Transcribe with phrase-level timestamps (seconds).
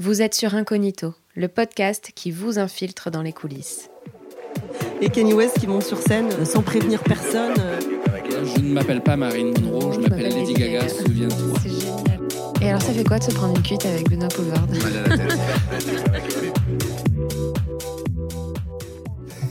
[0.00, 3.90] Vous êtes sur Incognito, le podcast qui vous infiltre dans les coulisses.
[5.02, 7.52] Et Kanye West qui monte sur scène euh, sans prévenir personne.
[7.60, 7.78] euh,
[8.56, 11.58] Je ne m'appelle pas Marine Monroe, je m'appelle Lady Gaga, souviens-toi.
[11.62, 12.20] C'est génial.
[12.62, 14.66] Et alors, ça fait quoi de se prendre une cuite avec Benoît Poulvard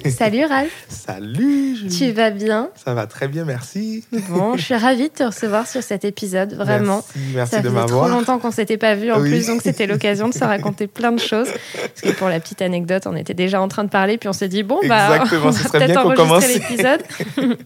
[0.09, 1.97] Salut Ralph, Salut Julie.
[1.97, 2.69] tu vas bien?
[2.75, 4.03] Ça va très bien, merci.
[4.29, 7.03] Bon, je suis ravie de te recevoir sur cet épisode, vraiment.
[7.15, 8.09] Merci, merci ça de faisait trop m'avoir.
[8.09, 9.29] longtemps qu'on s'était pas vu en Oui.
[9.31, 11.47] plus, donc c'était l'occasion de se raconter plein de choses.
[11.73, 14.33] Parce que pour la petite anecdote, on était déjà en train de parler, puis on
[14.33, 17.01] s'est dit bon bah Exactement, on va peut-être enregistrer l'épisode.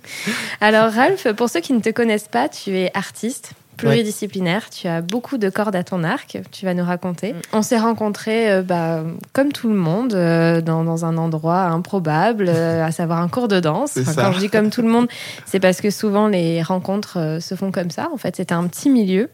[0.61, 5.01] Alors Ralph, pour ceux qui ne te connaissent pas, tu es artiste pluridisciplinaire, tu as
[5.01, 7.35] beaucoup de cordes à ton arc, tu vas nous raconter.
[7.51, 12.45] On s'est rencontrés, euh, bah, comme tout le monde, euh, dans, dans un endroit improbable,
[12.49, 13.97] euh, à savoir un cours de danse.
[14.03, 15.07] Enfin, quand je dis comme tout le monde,
[15.45, 18.09] c'est parce que souvent les rencontres euh, se font comme ça.
[18.13, 19.29] En fait, c'était un petit milieu.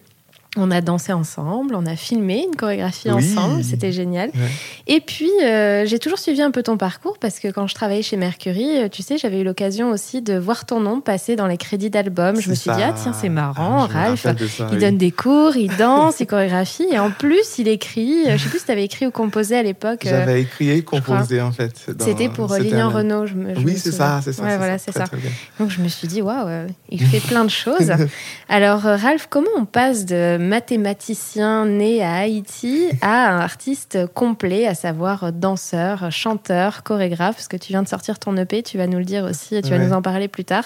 [0.58, 3.13] On a dansé ensemble, on a filmé une chorégraphie Oui.
[3.13, 4.30] ensemble, c'était génial.
[4.34, 4.49] Ouais.
[4.88, 8.01] Et puis, euh, j'ai toujours suivi un peu ton parcours parce que quand je travaillais
[8.01, 11.46] chez Mercury, euh, tu sais, j'avais eu l'occasion aussi de voir ton nom passer dans
[11.46, 12.41] les crédits d'albums.
[12.41, 14.21] Je me suis dit, ah tiens, c'est marrant, Ah, Ralph.
[14.24, 14.79] ça, Il oui.
[14.79, 18.24] donne des cours, il danse, il chorégraphie, et en plus, il écrit.
[18.27, 19.99] euh, Je sais plus si tu avais écrit ou composé à l'époque.
[20.04, 21.74] J'avais écrit et composé en fait.
[21.99, 23.27] C'était pour Lilian Renault.
[23.27, 24.41] Je me, je Oui, c'est ça, c'est ça.
[24.43, 25.07] Ouais, voilà, c'est Très, ça.
[25.07, 25.29] très bien.
[25.59, 26.48] Donc je me suis dit, waouh,
[26.90, 27.91] il fait plein de choses.
[28.49, 34.73] Alors, Ralph, comment on passe de mathématicien né à Haïti à un artiste complet, à
[34.73, 38.98] savoir danseur, chanteur, chorégraphe Parce que tu viens de sortir ton EP, tu vas nous
[38.98, 40.63] le dire aussi, et tu vas nous en parler plus tard.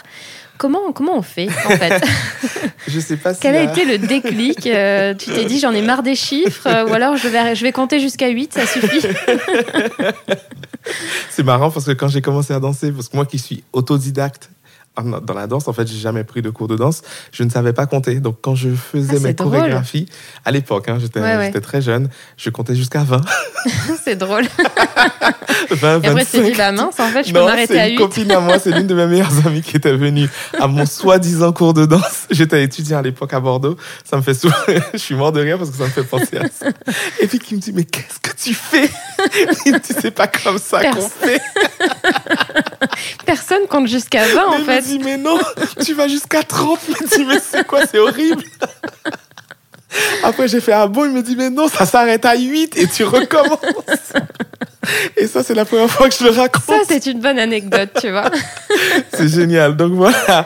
[0.58, 2.02] Comment, comment on fait, en fait
[2.88, 3.42] Je sais pas si.
[3.42, 6.88] Quel a été le déclic Euh, Tu t'es dit, j'en ai marre des chiffres, euh,
[6.88, 9.02] ou alors je vais, je vais compter jusqu'à 8, ça suffit?
[11.30, 14.50] C'est marrant parce que quand j'ai commencé à danser, parce que moi qui suis autodidacte
[15.02, 17.02] dans la danse, en fait, j'ai jamais pris de cours de danse.
[17.32, 18.20] Je ne savais pas compter.
[18.20, 19.52] Donc, quand je faisais Ah, c'est mes drôle.
[19.58, 20.06] chorégraphies,
[20.46, 21.46] à l'époque, hein, j'étais Ouais, ouais.
[21.48, 23.22] j'étais très jeune, je comptais jusqu'à 20,
[24.04, 24.44] C'est drôle.
[25.72, 26.44] 20, Et après, tu 25.
[26.44, 27.98] dit, bah mince, en fait, je peux m'arrêter c'est à une 8.
[27.98, 30.28] copine à moi, c'est l'une de mes meilleures amies qui était venue
[30.60, 32.28] à mon soi-disant cours de danse.
[32.30, 33.78] J'étais étudiant à l'époque à Bordeaux.
[34.04, 34.56] Ça me fait souvent,
[34.94, 36.68] je suis mort de rire parce que ça me fait penser à ça.
[37.20, 38.88] Et puis qui me dit, mais qu'est-ce que tu fais?
[39.66, 39.72] Dit,
[40.02, 41.42] c'est pas comme ça qu'on fait.
[43.26, 44.83] Personne compte jusqu'à 20, en fait.
[44.84, 45.40] Dit, mais non,
[45.84, 46.80] tu vas jusqu'à 30.
[46.88, 48.44] Il me dit, mais c'est quoi, c'est horrible.
[50.24, 52.88] Après, j'ai fait un bon, il me dit, mais non, ça s'arrête à 8 et
[52.88, 54.14] tu recommences.
[55.16, 56.64] Et ça, c'est la première fois que je le raconte.
[56.66, 58.30] Ça, c'est une bonne anecdote, tu vois.
[59.14, 59.78] C'est génial.
[59.78, 60.46] Donc voilà.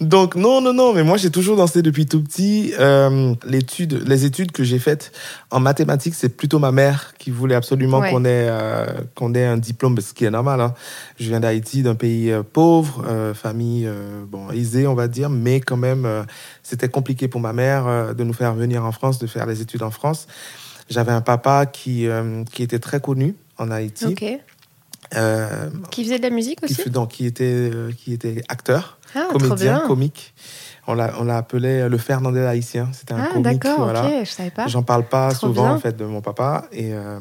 [0.00, 2.74] Donc non, non, non, mais moi j'ai toujours dansé depuis tout petit.
[2.78, 5.10] Euh, l'étude, les études que j'ai faites
[5.50, 8.10] en mathématiques, c'est plutôt ma mère qui voulait absolument Ouais.
[8.10, 10.60] qu'on ait, euh, qu'on ait un diplôme, ce qui est normal.
[10.60, 10.74] hein.
[11.18, 13.88] Je viens d'Haïti, d'un pays euh, pauvre, famille
[14.28, 16.06] bon aisée, on va dire, mais quand même,
[16.62, 19.82] c'était compliqué pour ma mère de nous faire venir en France, de faire les études
[19.82, 20.26] en France.
[20.90, 22.06] J'avais un papa qui,
[22.52, 24.14] qui était très connu en Haïti.
[25.90, 30.34] Qui faisait de la musique aussi donc, qui était, qui était acteur Ah, comédien, comique.
[30.88, 32.88] On l'a, appelé le Fernandel haïtien.
[32.92, 33.44] C'était un Ah, comique.
[33.44, 34.04] d'accord, voilà.
[34.04, 34.68] ok, je savais pas.
[34.68, 35.74] J'en parle pas Trop souvent bien.
[35.74, 37.18] en fait de mon papa et euh,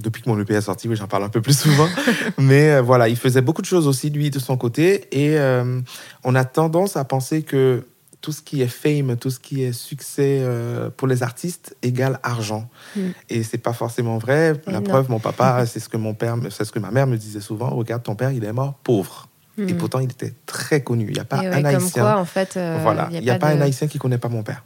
[0.00, 1.88] depuis que mon EP est sorti, oui, j'en parle un peu plus souvent.
[2.38, 5.80] Mais euh, voilà, il faisait beaucoup de choses aussi lui de son côté et euh,
[6.22, 7.84] on a tendance à penser que
[8.20, 12.20] tout ce qui est fame, tout ce qui est succès euh, pour les artistes égale
[12.22, 12.68] argent.
[12.94, 13.00] Mm.
[13.30, 14.60] Et c'est pas forcément vrai.
[14.66, 14.82] La non.
[14.82, 17.40] preuve, mon papa, c'est ce que mon père, c'est ce que ma mère me disait
[17.40, 17.70] souvent.
[17.70, 19.26] Regarde, ton père, il est mort pauvre.
[19.58, 19.76] Et Hmm.
[19.76, 21.06] pourtant, il était très connu.
[21.08, 22.02] Il n'y a pas ouais, un haïtien.
[22.02, 24.28] quoi, en fait, euh, voilà, il n'y a, pas, de- un haïtien qui connaît pas
[24.28, 24.64] mon père.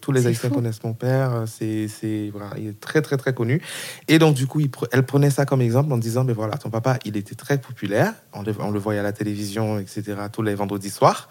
[0.00, 0.54] Tous les haïtiens fou.
[0.54, 1.34] connaissent mon père.
[1.34, 3.60] euh, C'est, c'est, voilà, il est très, très, très connu.
[4.08, 6.56] Et donc, du coup, il pre- elle prenait ça comme exemple en disant, mais voilà,
[6.56, 8.14] ton papa, il était très populaire.
[8.32, 10.02] On le, on le voyait à la télévision, etc.,
[10.32, 11.28] tous les vendredis soirs.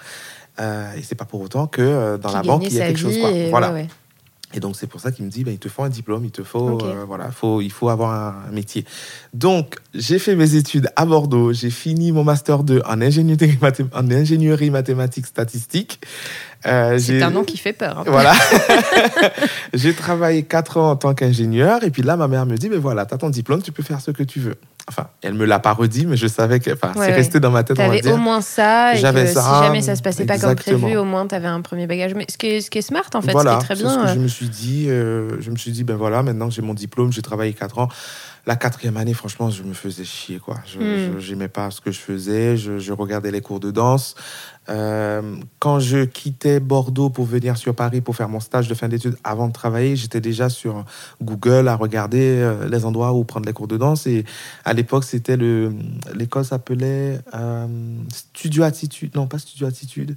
[0.60, 3.00] Euh, et c'est pas pour autant que euh, dans la banque, il y a quelque
[3.00, 3.18] chose.
[3.18, 3.32] Quoi.
[3.50, 3.70] Voilà.
[3.74, 3.88] ouais, ouais.
[4.54, 6.32] Et donc, c'est pour ça qu'il me dit, ben, il te faut un diplôme, il
[6.32, 8.12] te faut, euh, voilà, faut, il faut avoir
[8.48, 8.86] un métier.
[9.34, 13.86] Donc, j'ai fait mes études à Bordeaux, j'ai fini mon master 2 en ingénierie, mathé-
[13.94, 16.00] en ingénierie mathématiques statistiques.
[16.68, 18.00] Euh, C'est un nom qui fait peur.
[18.00, 18.04] hein.
[18.08, 18.34] Voilà.
[19.74, 22.80] j'ai travaillé 4 ans en tant qu'ingénieur, et puis là, ma mère me dit, ben
[22.80, 24.56] voilà, t'as ton diplôme, tu peux faire ce que tu veux.
[24.88, 27.16] Enfin, elle me l'a pas redit, mais je savais que, enfin, Ouais, c'est ouais.
[27.16, 28.14] resté dans ma tête, on va T'avais dire.
[28.14, 30.96] au moins ça, et que J'avais si ça, jamais ça se passait pas comme prévu,
[30.96, 32.14] au moins t'avais un premier bagage.
[32.14, 33.76] Mais ce qui est, ce qui est smart, en fait, voilà, ce qui est très
[33.78, 33.94] c'est bien.
[33.94, 34.86] ce que euh, je me suis dit.
[34.90, 37.80] euh, je me suis dit, ben voilà, maintenant que j'ai mon diplôme, j'ai travaillé 4
[37.80, 37.88] ans.
[38.48, 40.58] La quatrième année, franchement, je me faisais chier, quoi.
[40.68, 41.14] Je Hmm.
[41.16, 42.56] je- j'aimais pas ce que je faisais.
[42.56, 44.14] Je, je regardais les cours de danse.
[44.70, 48.88] Euh, quand je quittais Bordeaux pour venir sur Paris pour faire mon stage de fin
[48.88, 50.86] d'études avant de travailler, j'étais déjà sur
[51.22, 54.08] Google à regarder euh, les endroits où prendre les cours de danse.
[54.08, 54.26] Et
[54.64, 55.74] à l'époque, c'était le
[56.14, 57.68] l'école s'appelait euh,
[58.14, 59.16] Studio Attitude.
[59.16, 60.16] Non, pas Studio Attitude.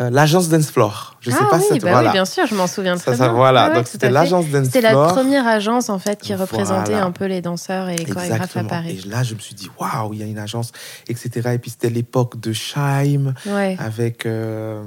[0.00, 1.16] Euh, l'agence Dance Floor.
[1.20, 2.08] Je sais ah pas oui, si bah voilà.
[2.08, 3.34] oui, bien sûr, je m'en souviens Ça, très ça, bien.
[3.34, 7.04] voilà, Ouais, donc c'était l'agence Dance C'était la première agence en fait qui représentait Voilà.
[7.06, 8.64] un peu les danseurs et les chorégraphes à.
[8.64, 9.02] Paris.
[9.04, 10.72] Et là, je me suis dit, waouh, il y a une agence,
[11.08, 11.50] etc.
[11.54, 14.82] Et puis c'était l'époque de Scheim Ouais, avec euh,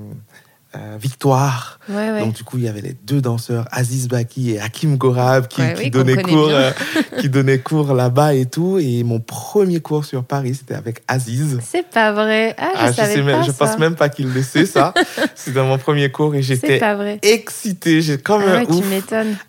[0.76, 1.80] euh, Victoire.
[1.90, 2.20] ouais, ouais.
[2.20, 5.62] Donc du coup, il y avait les deux danseurs, Aziz Baki et Hakim Gorab, qui,
[5.62, 6.72] Ouais, qui oui, qu'on donnaient cours, euh,
[7.20, 8.78] qui donnaient cours là-bas et tout.
[8.80, 11.60] Et mon premier cours sur Paris, c'était avec Aziz.
[11.64, 12.56] C'est pas vrai.
[12.58, 13.66] Ah, je Ah, je savais sais même, pas je ça.
[13.66, 14.94] pense même pas qu'il le sait ça.
[15.36, 17.20] c'était mon premier cours et j'étais pas vrai.
[17.22, 18.02] excité.
[18.02, 18.86] J'ai comme Ah un ouf.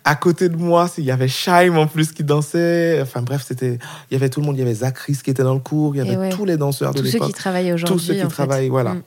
[0.03, 2.99] À côté de moi, il y avait Shaim en plus qui dansait.
[3.01, 3.77] Enfin bref, c'était.
[4.09, 4.55] Il y avait tout le monde.
[4.55, 5.95] Il y avait Zachris qui était dans le cours.
[5.95, 7.27] Il y avait tous les danseurs de Tous ceux l'époque.
[7.29, 7.97] qui travaillent aujourd'hui.
[7.97, 8.35] Tous ceux qui en fait.
[8.35, 8.93] travaillent, voilà.
[8.93, 9.03] Mm.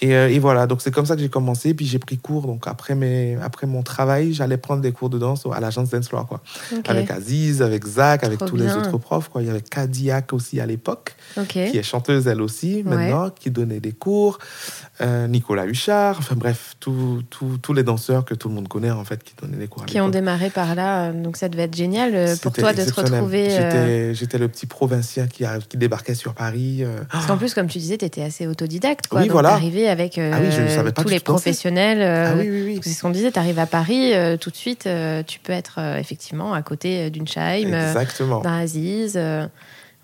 [0.00, 1.74] Et, euh, et voilà, donc c'est comme ça que j'ai commencé.
[1.74, 2.46] Puis j'ai pris cours.
[2.46, 6.08] Donc après, mes, après mon travail, j'allais prendre des cours de danse à l'agence Dance
[6.08, 6.40] Floor, quoi.
[6.86, 9.42] Avec Aziz, avec Zach, avec Trop tous les autres profs, quoi.
[9.42, 13.80] Il y avait Kadiak aussi à l'époque, Qui est chanteuse elle aussi maintenant, qui donnait
[13.80, 14.38] des cours.
[15.02, 17.22] Euh, Nicolas Huchard, enfin bref, tous
[17.74, 20.00] les danseurs que tout le monde connaît en fait, qui donnaient des cours à Qui
[20.00, 22.82] ont démarré par là, euh, donc ça devait être génial euh, pour toi de te
[22.82, 23.12] exceptionnel.
[23.14, 23.48] retrouver.
[23.58, 25.44] euh, J'étais le petit provincien qui,
[25.74, 26.78] débarquait sur Paris.
[26.80, 27.00] euh.
[27.12, 29.08] Parce qu'en plus, comme tu disais, tu étais assez autodidacte.
[29.08, 29.20] Quoi.
[29.20, 29.50] Oui, donc voilà.
[29.50, 32.02] t'arrivais avec Ah oui, je tous les professionnels.
[32.02, 32.80] Ah oui, oui, oui.
[32.82, 34.88] C'est ce qu'on disait, tu arrives à Paris, tout de suite,
[35.26, 37.92] tu peux être effectivement à côté d'une Chaim,
[38.42, 39.18] d'un Aziz.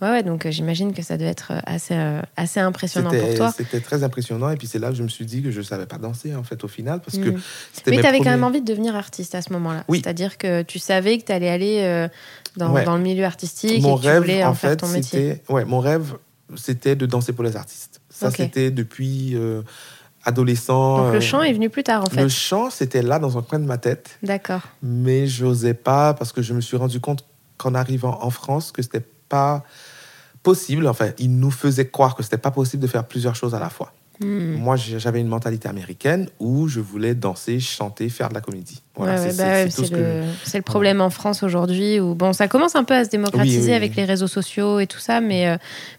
[0.03, 3.35] Ouais, ouais, donc euh, j'imagine que ça doit être euh, assez, euh, assez impressionnant pour
[3.35, 3.55] toi.
[3.57, 4.51] c'était très impressionnant.
[4.51, 6.35] Et puis c'est là que je me suis dit que je ne savais pas danser
[6.35, 7.01] en fait au final.
[7.01, 7.41] Parce que Mm.
[7.87, 9.85] Mais tu avais quand même envie de devenir artiste à ce moment-là.
[9.89, 10.01] Oui.
[10.03, 12.09] C'est-à-dire que tu savais que tu allais aller euh,
[12.57, 12.85] dans, Ouais.
[12.85, 14.89] dans le milieu artistique Mon et que tu rêve, voulais en, en faire fait, ton
[14.89, 15.43] métier.
[15.49, 16.15] Ouais, mon rêve,
[16.57, 18.01] c'était de danser pour les artistes.
[18.11, 19.37] Ça, c'était depuis
[20.25, 20.99] adolescent.
[21.05, 22.23] Donc le euh, chant est venu plus tard en fait.
[22.23, 24.19] Le chant, c'était là dans un coin de ma tête.
[24.23, 24.63] D'accord.
[24.83, 27.25] mais j'osais pas parce que je me suis rendu compte
[27.57, 29.65] qu'en arrivant en France que c'était pas
[30.43, 33.59] possible enfin ils nous faisaient croire que c'était pas possible de faire plusieurs choses à
[33.61, 34.57] la fois Hmm.
[34.57, 39.15] moi j'avais une mentalité américaine où je voulais danser chanter faire de la comédie voilà
[39.15, 42.85] Ouais, c'est ouais, bah ce le, problème en France aujourd'hui où bon, ça commence un
[42.85, 43.97] peu à se démocratiser Oui, oui, avec oui.
[43.99, 45.57] les réseaux sociaux et tout ça, mais, euh,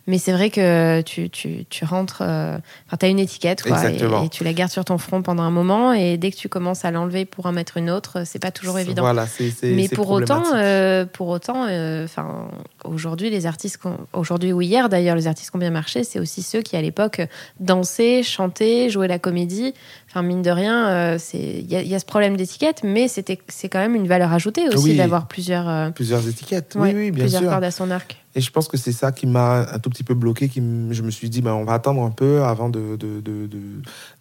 [0.07, 2.57] mais c'est vrai que tu, tu, tu rentres, euh,
[2.99, 3.95] tu as une étiquette quoi, et,
[4.25, 6.85] et tu la gardes sur ton front pendant un moment et dès que tu commences
[6.85, 9.01] à l'enlever pour en mettre une autre, c'est pas toujours évident.
[9.01, 9.25] voilà
[9.63, 12.47] Mais pour autant, euh, pour autant, euh, enfin,
[12.83, 13.79] aujourd'hui les artistes,
[14.13, 16.81] aujourd'hui ou hier d'ailleurs, les artistes qui ont bien marché, c'est aussi ceux qui à
[16.81, 17.21] l'époque
[17.59, 19.73] dansaient, chantaient, jouaient la comédie.
[20.15, 23.07] Enfin mine de rien, euh, il y, a- il y a ce problème d'étiquette, mais
[23.07, 24.95] c'était c'est quand même une valeur ajoutée aussi Oui.
[24.97, 28.15] d'avoir plusieurs, euh, plusieurs étiquettes ouais, oui oui bien plusieurs sûr cordes à son arc.
[28.35, 30.59] et je pense que c'est ça qui m'a un tout petit peu bloqué qui
[30.91, 32.95] je me suis dit ben on va attendre un peu avant de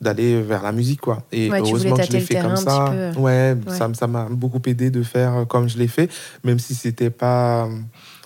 [0.00, 3.54] d'aller vers la musique quoi et Ouais, heureusement que je l'ai fait comme ça ouais,
[3.66, 3.94] Ouais.
[3.94, 6.10] ça m'a beaucoup aidé de faire euh, comme je l'ai fait
[6.44, 7.66] même si c'était pas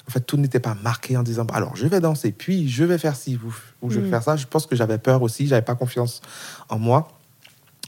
[0.09, 2.99] en fait tout n'était pas marqué en disant alors je vais danser puis je vais
[2.99, 3.53] faire ci ou,
[3.83, 4.11] ou je vais Mm.
[4.11, 6.21] faire ça je pense que j'avais peur aussi j'avais pas confiance
[6.69, 7.09] en moi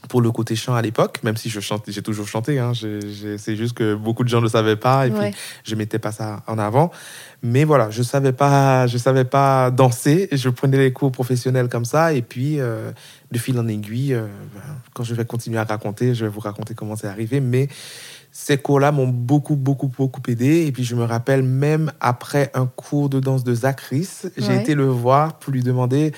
[0.09, 3.55] pour le côté chant à l'époque, même si je chante, j'ai toujours chanté, hein, c'est
[3.55, 5.29] juste que beaucoup de gens ne le savaient pas et Ouais.
[5.31, 6.91] puis je mettais pas ça en avant.
[7.43, 10.27] Mais voilà, je savais pas, je savais pas danser.
[10.33, 12.91] Je prenais les cours professionnels comme ça et puis euh,
[13.31, 14.61] de fil en aiguille, euh, ben,
[14.93, 17.39] quand je vais continuer à raconter, je vais vous raconter comment c'est arrivé.
[17.39, 17.69] Mais
[18.31, 20.65] ces cours-là m'ont beaucoup, beaucoup, beaucoup aidé.
[20.65, 24.61] Et puis je me rappelle même après un cours de danse de Zachris, j'ai Ouais.
[24.61, 26.11] été le voir pour lui demander.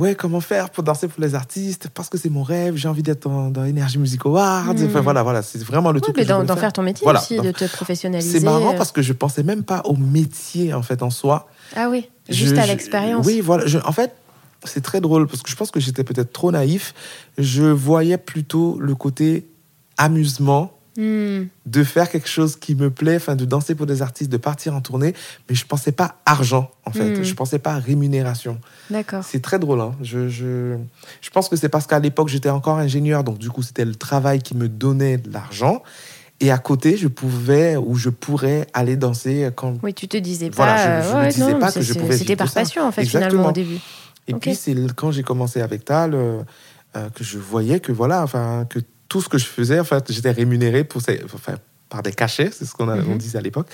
[0.00, 1.88] Ouais, comment faire pour danser pour les artistes?
[1.92, 4.74] Parce que c'est mon rêve, j'ai envie d'être dans, dans Energy Music Awards.
[4.74, 4.86] Mm.
[4.86, 6.58] Enfin voilà, voilà, c'est vraiment le Ouais, truc mais d'en faire.
[6.58, 7.20] faire ton métier Voilà.
[7.20, 8.38] aussi, de te professionnaliser.
[8.38, 8.76] C'est marrant euh.
[8.76, 11.46] parce que je pensais même pas au métier en fait en soi.
[11.76, 13.26] ah oui, juste Je- à l'expérience.
[13.26, 13.66] Oui, voilà.
[13.66, 14.12] Je- en fait,
[14.64, 16.94] c'est très drôle parce que je pense que j'étais peut-être trop naïf.
[17.38, 19.48] Je voyais plutôt le côté
[19.98, 21.46] amusement Hmm.
[21.64, 24.74] de faire quelque chose qui me plaît, enfin de danser pour des artistes, de partir
[24.74, 25.14] en tournée,
[25.48, 27.18] mais je pensais pas argent en fait.
[27.20, 27.24] Mm.
[27.24, 28.60] Je pensais pas rémunération.
[28.90, 29.24] D'accord.
[29.24, 29.80] C'est très drôle.
[29.80, 29.94] hein.
[30.02, 30.76] Je, je,
[31.22, 33.94] je pense que c'est parce qu'à l'époque, j'étais encore ingénieur, donc du coup, c'était le
[33.94, 35.82] travail qui me donnait de l'argent.
[36.40, 39.76] Et à côté, je pouvais ou je pourrais aller danser quand.
[39.82, 40.56] Oui, tu te disais pas.
[40.56, 42.60] Voilà, je- euh, je me ouais, disais non, pas que je pouvais C'était par ça.
[42.60, 43.30] passion, en fait, Exactement.
[43.30, 43.78] finalement, au début.
[44.28, 46.42] Et puis, c'est quand j'ai commencé avec Tal euh,
[46.96, 48.80] euh, que je voyais que voilà, enfin, que
[49.10, 51.54] tout ce que je faisais, en fait, j'étais rémunéré pour ces, enfin,
[51.88, 53.18] par des cachets, c'est ce qu'on Mhm.
[53.18, 53.66] disait à l'époque.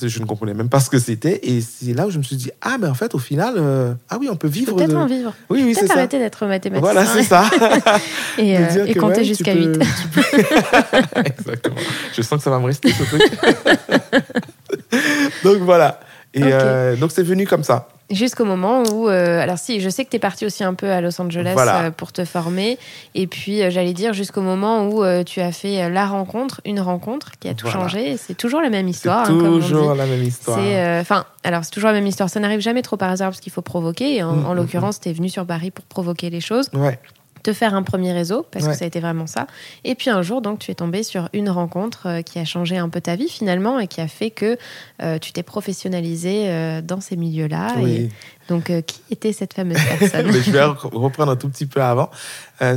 [0.00, 1.40] Je ne comprenais même pas ce que c'était.
[1.42, 3.92] Et c'est là où je me suis dit, ah, mais en fait, au final, euh,
[4.08, 4.76] ah oui, on peut vivre.
[4.76, 5.34] peut-être de- en vivre.
[5.50, 5.94] Oui, oui, c'est ça.
[5.94, 6.92] arrêter d'être mathématicien.
[6.92, 7.50] Voilà, c'est ça.
[8.38, 9.72] Et, euh, et compter ouais, jusqu'à tu 8.
[9.72, 10.38] peux- tu peux-
[11.26, 11.76] Exactement.
[12.16, 13.22] Je sens que ça va me rester, ce truc.
[15.42, 15.98] donc voilà.
[16.34, 17.88] Et euh, donc c'est venu comme ça.
[18.10, 20.90] Jusqu'au moment où, euh, alors si, je sais que tu es parti aussi un peu
[20.90, 21.82] à Los Angeles Voilà.
[21.84, 22.78] euh, pour te former,
[23.14, 27.32] et puis euh, j'allais dire jusqu'au moment où tu as fait la rencontre, une rencontre
[27.38, 27.80] qui a tout Voilà.
[27.82, 28.16] changé.
[28.16, 30.58] C'est toujours la même C'est histoire, hein, comme on toujours la même histoire.
[30.58, 32.30] C'est, enfin, alors c'est toujours la même histoire.
[32.30, 34.16] Ça n'arrive jamais trop par hasard parce qu'il faut provoquer.
[34.16, 36.70] Et en, Mm, en mm, l'occurrence, tu es venu sur Paris pour provoquer les choses.
[36.72, 36.98] Ouais.
[37.42, 38.72] Te faire un premier réseau, parce Ouais.
[38.72, 39.46] que ça a été vraiment ça.
[39.84, 42.76] Et puis un jour, donc, tu es tombé sur une rencontre euh, qui a changé
[42.78, 44.56] un peu ta vie finalement et qui a fait que
[45.02, 47.74] euh, tu t'es professionnalisé euh, dans ces milieux-là.
[47.78, 48.10] Oui.
[48.48, 52.10] Donc, qui était cette fameuse personne je vais re- reprendre un tout petit peu avant.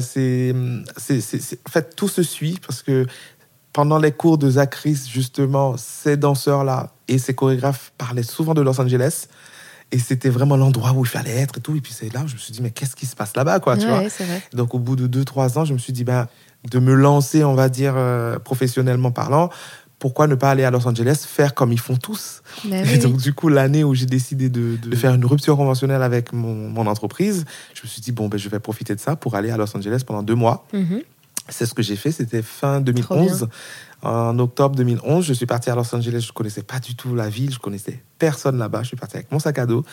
[0.01, 3.05] C'est- en fait, tout se suit parce que
[3.73, 8.79] pendant les cours de Zachris, justement, ces danseurs-là et ces chorégraphes parlaient souvent de Los
[8.81, 9.27] Angeles.
[9.91, 11.75] Et c'était vraiment l'endroit où il fallait être et tout.
[11.75, 13.59] Et puis c'est là où je me suis dit, mais qu'est-ce qui se passe là-bas,
[13.59, 13.99] quoi, tu vois?
[13.99, 14.41] Ouais, c'est vrai.
[14.53, 16.27] Donc au bout de 2-3 ans, je me suis dit, ben,
[16.69, 19.49] de me lancer, on va dire, euh, professionnellement parlant,
[19.99, 22.41] pourquoi ne pas aller à Los Angeles, faire comme ils font tous?
[22.65, 26.01] Bah et donc, du coup, l'année où j'ai décidé de, de faire une rupture conventionnelle
[26.01, 27.45] avec mon, mon entreprise,
[27.75, 29.75] je me suis dit, bon, ben, je vais profiter de ça pour aller à Los
[29.77, 30.65] Angeles pendant deux mois.
[30.73, 31.01] Mhm.
[31.51, 32.11] C'est ce que j'ai fait.
[32.11, 33.47] C'était fin 2011.
[34.03, 36.25] En octobre 2011, je suis parti à Los Angeles.
[36.27, 37.53] Je connaissais pas du tout la ville.
[37.53, 38.81] Je connaissais personne là-bas.
[38.81, 39.83] Je suis parti avec mon sac à dos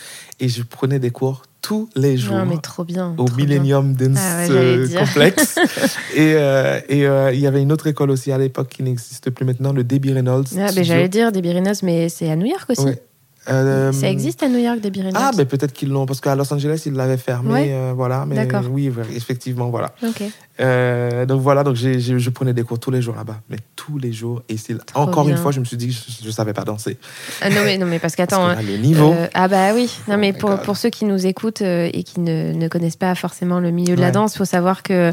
[0.41, 3.13] et je prenais des cours tous les jours Non, mais trop bien.
[3.19, 3.45] au trop bien.
[3.45, 4.99] Millennium Dance Ah ouais, j'allais euh.
[5.01, 5.57] Complex.
[6.15, 9.45] et euh, euh, il y avait une autre école aussi à l'époque qui n'existe plus
[9.45, 10.47] maintenant, le Debbie Reynolds.
[10.57, 10.85] Ah, Studio.
[10.85, 12.85] j'allais dire des Birinos, mais c'est à New York aussi.
[12.85, 13.03] Ouais.
[13.51, 16.35] Euh, Ça existe à New York, des Birinos Ah, mais peut-être qu'ils l'ont, parce qu'à
[16.35, 17.69] Los Angeles, ils l'avaient fermé, Ouais.
[17.73, 18.27] euh, voilà.
[18.27, 19.93] Mais oui, effectivement, voilà.
[20.07, 20.23] Ok.
[20.61, 24.13] Euh, donc voilà, donc je prenais des cours tous les jours là-bas, mais tous les
[24.13, 24.43] jours.
[24.49, 26.99] Et c'est encore une fois, je me suis dit que je, je savais pas danser.
[27.41, 28.45] Ah, non, mais, non, mais parce qu'attends.
[28.47, 29.13] hein, là, le niveau.
[29.13, 32.03] Euh, ah bah oui, non Oh mais pour, pour ceux qui nous écoutent euh, et
[32.03, 35.13] qui ne, ne connaissent pas forcément le milieu de la danse, il faut savoir que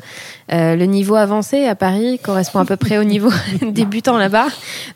[0.51, 3.29] euh, le niveau avancé à Paris correspond à peu près au niveau
[3.61, 4.47] débutant là-bas.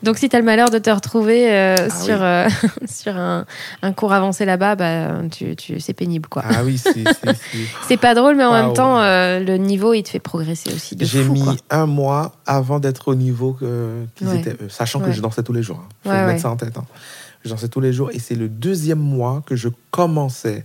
[0.02, 2.88] Donc si tu as le malheur de te retrouver Ah sur, oui.
[2.88, 3.44] sur un,
[3.82, 6.42] un cours avancé là-bas, bah, tu, tu, c'est pénible quoi.
[6.48, 7.04] Ah oui, c'est,
[7.86, 11.24] c'est- pas drôle, mais en même temps, le niveau il te fait progresser aussi J'ai
[11.28, 11.56] mis quoi.
[11.70, 14.40] un mois avant d'être au niveau qu'ils Ouais.
[14.40, 15.06] étaient eux, sachant Ouais.
[15.06, 15.82] que je dansais tous les jours.
[16.04, 16.76] Il faut Ouais, mettre ça en tête.
[16.78, 16.84] hein.
[17.44, 20.64] Je dansais tous les jours et c'est le deuxième mois que je commençais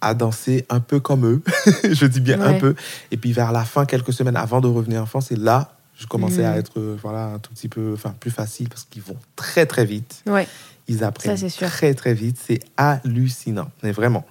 [0.00, 1.42] à danser un peu comme eux.
[1.90, 2.74] je dis bien un peu.
[3.10, 6.06] Et puis vers la fin, quelques semaines avant de revenir en France, et là, je
[6.06, 6.52] commençais Mhm.
[6.52, 9.64] à être euh, voilà, un tout petit peu enfin, plus facile parce qu'ils vont très
[9.66, 10.22] très vite.
[10.26, 10.46] Ouais.
[10.88, 12.36] Ils apprennent Ça, très très vite.
[12.46, 14.24] C'est hallucinant, mais vraiment.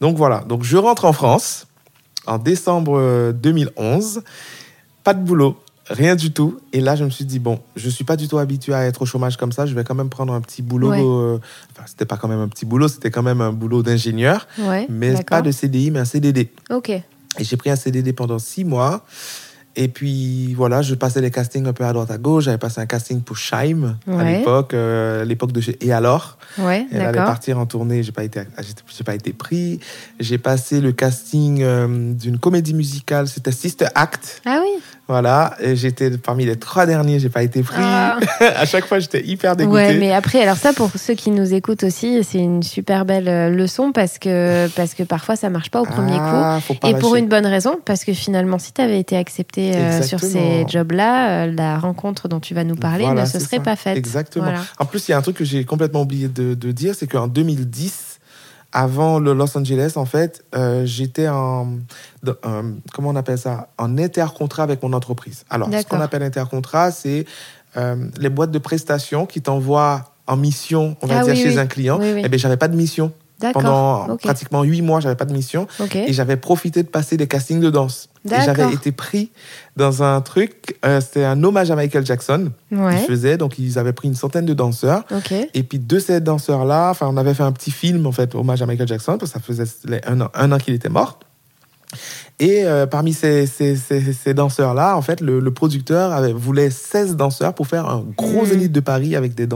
[0.00, 1.66] Donc voilà, donc je rentre en France
[2.26, 4.22] en décembre euh, 2011.
[5.04, 5.56] Pas de boulot,
[5.88, 6.60] rien du tout.
[6.72, 9.02] Et là, je me suis dit, bon, je suis pas du tout habitué à être
[9.02, 9.66] au chômage comme ça.
[9.66, 10.90] Je vais quand même prendre un petit boulot.
[10.90, 11.00] Ouais.
[11.02, 11.38] euh,
[11.72, 14.46] Enfin, c'était pas quand même un petit boulot, c'était quand même un boulot d'ingénieur.
[14.58, 14.86] Ouais.
[14.90, 16.50] Mais pas de CDI, mais un CDD.
[16.70, 16.90] Ok.
[16.90, 17.04] Et
[17.44, 19.04] j'ai pris un CDD pendant six mois.
[19.76, 22.44] Et puis voilà, je passais les castings un peu à droite à gauche.
[22.44, 26.86] J'avais passé un casting pour Scheim à l'époque, euh, l'époque de chez Et alors Ouais,
[26.90, 29.78] Elle allait partir en tournée, j'ai pas été, j'ai j'ai pas été pris.
[30.18, 34.42] J'ai passé le casting euh, d'une comédie musicale, c'était Sister Act.
[34.44, 34.82] Ah oui.
[35.10, 37.82] Voilà, j'étais parmi les trois derniers, j'ai pas été pris.
[37.82, 38.20] Ah.
[38.40, 39.74] à chaque fois, j'étais hyper dégoûté.
[39.74, 43.28] Ouais, mais après, alors ça, pour ceux qui nous écoutent aussi, c'est une super belle
[43.28, 46.20] euh, leçon parce que, parce que parfois ça marche pas au premier coup.
[46.22, 49.74] Ah, pas Et pour une bonne raison, parce que finalement, si tu avais été accepté
[49.74, 53.40] euh, sur ces jobs-là, euh, la rencontre dont tu vas nous parler Voilà, ne se
[53.40, 53.62] serait ça.
[53.64, 53.96] pas faite.
[53.96, 54.44] Exactement.
[54.44, 54.60] Voilà.
[54.78, 57.08] En plus, il y a un truc que j'ai complètement oublié de, de dire, c'est
[57.08, 58.09] qu'en 2010,
[58.72, 61.78] avant le Los Angeles, en fait, euh, j'étais en,
[62.22, 62.62] dans- euh,
[62.92, 65.44] comment on appelle ça, en intercontrat avec mon entreprise.
[65.50, 67.24] Alors, ce qu'on appelle intercontrat, c'est
[67.76, 71.48] euh, les boîtes de prestations qui t'envoient en mission, on va Ah dire, oui, chez
[71.50, 71.58] oui.
[71.58, 71.98] un client.
[72.00, 72.22] Oui.
[72.24, 73.12] Eh bien, j'avais pas de mission.
[73.52, 75.66] Pendant pratiquement huit mois, j'avais pas de mission.
[76.08, 78.08] Et j'avais profité de passer des castings de danse.
[78.26, 79.30] Et j'avais été pris
[79.76, 82.50] dans un truc, euh, c'était un hommage à Michael Jackson.
[82.70, 83.00] Ouais.
[83.00, 85.04] Ils faisaient, donc ils avaient pris une centaine de danseurs.
[85.54, 88.66] Et puis de ces danseurs-là, on avait fait un petit film, en fait, hommage à
[88.66, 91.18] Michael Jackson, parce que ça faisait les- un an, un an qu'il était mort.
[92.42, 96.70] Et euh, parmi ces, ces, ces, ces danseurs-là, en fait, le, le producteur avait, voulait
[96.70, 98.46] 16 danseurs pour faire un gros Mhm.
[98.46, 99.46] zénith de Paris avec des,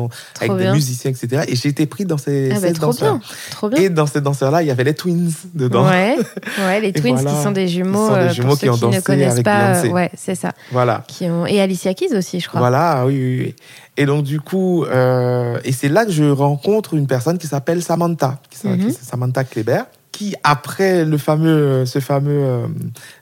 [0.40, 1.44] avec des musiciens, etc.
[1.48, 3.14] Et j'ai été pris dans ces Ah bah, 16 trop danseurs.
[3.18, 3.22] bien.
[3.52, 3.80] Trop bien.
[3.82, 5.86] Et dans ces danseurs-là, il y avait les Twins dedans.
[5.88, 6.16] Ouais,
[6.58, 7.30] ouais, les Twins voilà.
[7.30, 9.02] qui sont des jumeaux, sont des euh, jumeaux pour qui ceux ont qui ne dansé
[9.02, 9.76] connaissent avec pas.
[9.84, 10.52] Euh, ouais, c'est ça.
[10.70, 11.04] Voilà.
[11.08, 11.46] Qui ont...
[11.46, 12.60] Et Alicia Keys aussi, je crois.
[12.60, 13.56] Voilà, oui, oui, oui.
[13.96, 17.82] Et donc, du coup, euh, et c'est là que je rencontre une personne qui s'appelle
[17.82, 18.88] Samantha, qui Mhm.
[18.88, 19.82] qui- Samantha Kleber,
[20.14, 22.66] qui, après le fameux, ce fameux euh,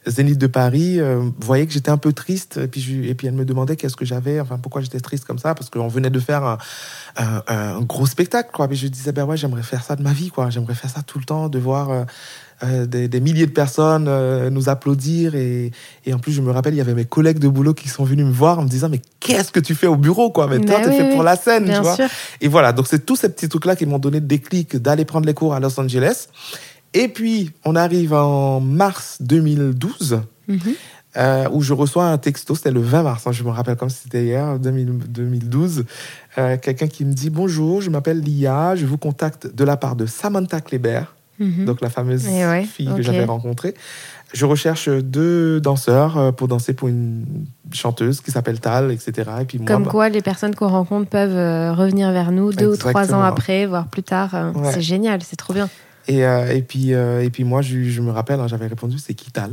[0.06, 2.58] Zénith de Paris, euh, voyait que j'étais un peu triste.
[2.62, 5.24] Et puis, je- et puis elle me demandait qu'est-ce que j'avais, enfin, pourquoi j'étais triste
[5.24, 6.58] comme ça, parce qu'on venait de faire un,
[7.16, 8.68] un, un gros spectacle, quoi.
[8.68, 10.50] Puis je disais, ben ouais, j'aimerais faire ça de ma vie, quoi.
[10.50, 12.04] J'aimerais faire ça tout le temps, de voir euh,
[12.64, 15.34] euh, des, des milliers de personnes euh, nous applaudir.
[15.34, 15.70] Et,
[16.04, 18.04] et en plus, je me rappelle, il y avait mes collègues de boulot qui sont
[18.04, 20.46] venus me voir en me disant, mais qu'est-ce que tu fais au bureau, quoi?
[20.46, 21.96] Mais toi, Bah t'es oui, fait oui, pour la scène, tu vois?
[21.96, 22.08] sûr.
[22.42, 25.26] Et voilà, donc c'est tous ces petits trucs-là qui m'ont donné le déclic d'aller prendre
[25.26, 26.28] les cours à Los Angeles.
[26.94, 30.58] Et puis, on arrive en mars 2012, Mhm.
[31.16, 33.88] euh, où je reçois un texto, c'était le 20 mars, hein, je me rappelle comme
[33.90, 35.84] si c'était hier, 2000 2012,
[36.38, 39.96] euh, quelqu'un qui me dit «Bonjour, je m'appelle Lia, je vous contacte de la part
[39.96, 41.02] de Samantha Kleber,
[41.38, 41.64] Mhm.
[41.64, 43.74] donc la fameuse Eh ouais, fille que j'avais rencontrée.
[44.34, 47.24] Je recherche deux danseurs euh, pour danser pour une
[47.72, 49.12] chanteuse qui s'appelle Tal, etc.
[49.40, 52.68] Et puis moi, Comme bah, quoi, les personnes qu'on rencontre peuvent revenir vers nous deux
[52.72, 54.52] ou trois ans après, voire plus tard.
[54.54, 54.72] Ouais.
[54.72, 55.68] C'est génial, c'est trop bien.
[56.08, 58.98] Et, euh, et, puis, euh, et puis moi, je, je me rappelle, hein, j'avais répondu,
[58.98, 59.52] c'est qui Tal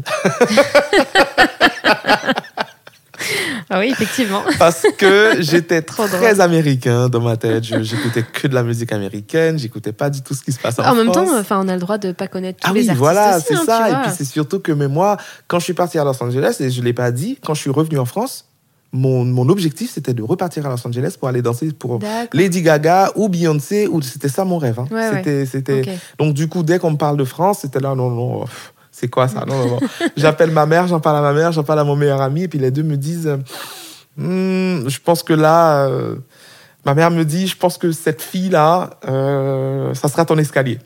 [3.72, 4.42] Ah oui, effectivement.
[4.58, 6.42] Parce que j'étais Trop très drôle.
[6.42, 7.64] américain dans ma tête.
[7.64, 9.60] Je- J'écoutais que de la musique américaine.
[9.60, 11.38] J'écoutais pas du tout ce qui se passe en, En même temps, France.
[11.42, 13.54] enfin, on a le droit de pas connaître tous Ah les oui, artistes voilà, c'est
[13.56, 13.90] hein, ça.
[13.90, 16.72] Et puis c'est surtout que mais moi, quand je suis parti à Los Angeles, et
[16.72, 18.46] je l'ai pas dit, quand je suis revenu en France,
[18.92, 22.00] mon, mon objectif c'était de repartir à Los Angeles pour aller danser pour.
[22.34, 23.88] Lady Gaga ou Beyoncé.
[23.88, 24.80] Ou c'était ça mon rêve.
[24.80, 24.88] hein.
[24.92, 25.18] Ouais, ouais.
[25.18, 25.82] c'était, c'était.
[26.18, 28.42] Donc du coup, dès qu'on me parle de France, c'était là, non, non.
[28.46, 29.46] pff, C'est quoi ça?
[29.48, 29.80] Non, non, non.
[30.18, 32.48] J'appelle ma mère, j'en parle à ma mère, j'en parle à mon meilleur ami, et
[32.48, 33.38] puis les deux me disent, euh,
[34.18, 36.16] Hmm, je pense que là, euh,
[36.86, 40.80] ma mère me dit, je pense que cette fille-là, euh, ça sera ton escalier.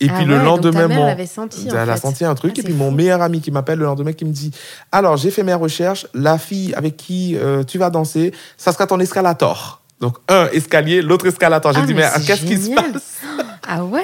[0.00, 2.34] Et Ah puis le donc lendemain, ta mère mon- senti, en elle a senti un
[2.34, 2.54] truc.
[2.56, 4.52] Ah, et puis mon meilleur ami qui m'appelle le lendemain, qui me dit,
[4.92, 8.86] alors j'ai fait mes recherches, la fille avec qui euh, tu vas danser, ça sera
[8.86, 9.82] ton escalator.
[10.00, 11.72] Donc un escalier, l'autre escalator.
[11.72, 13.18] J'ai Ah, dit, mais qu'est-ce qui se passe?
[13.66, 14.00] Ah ouais,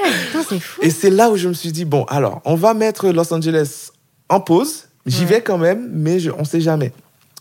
[0.49, 0.81] c'est fou.
[0.83, 3.91] Et c'est là où je me suis dit, bon, alors, on va mettre Los Angeles
[4.29, 4.87] en pause.
[5.07, 5.27] J'y Ouais.
[5.27, 6.93] vais quand même, mais je, on ne sait jamais.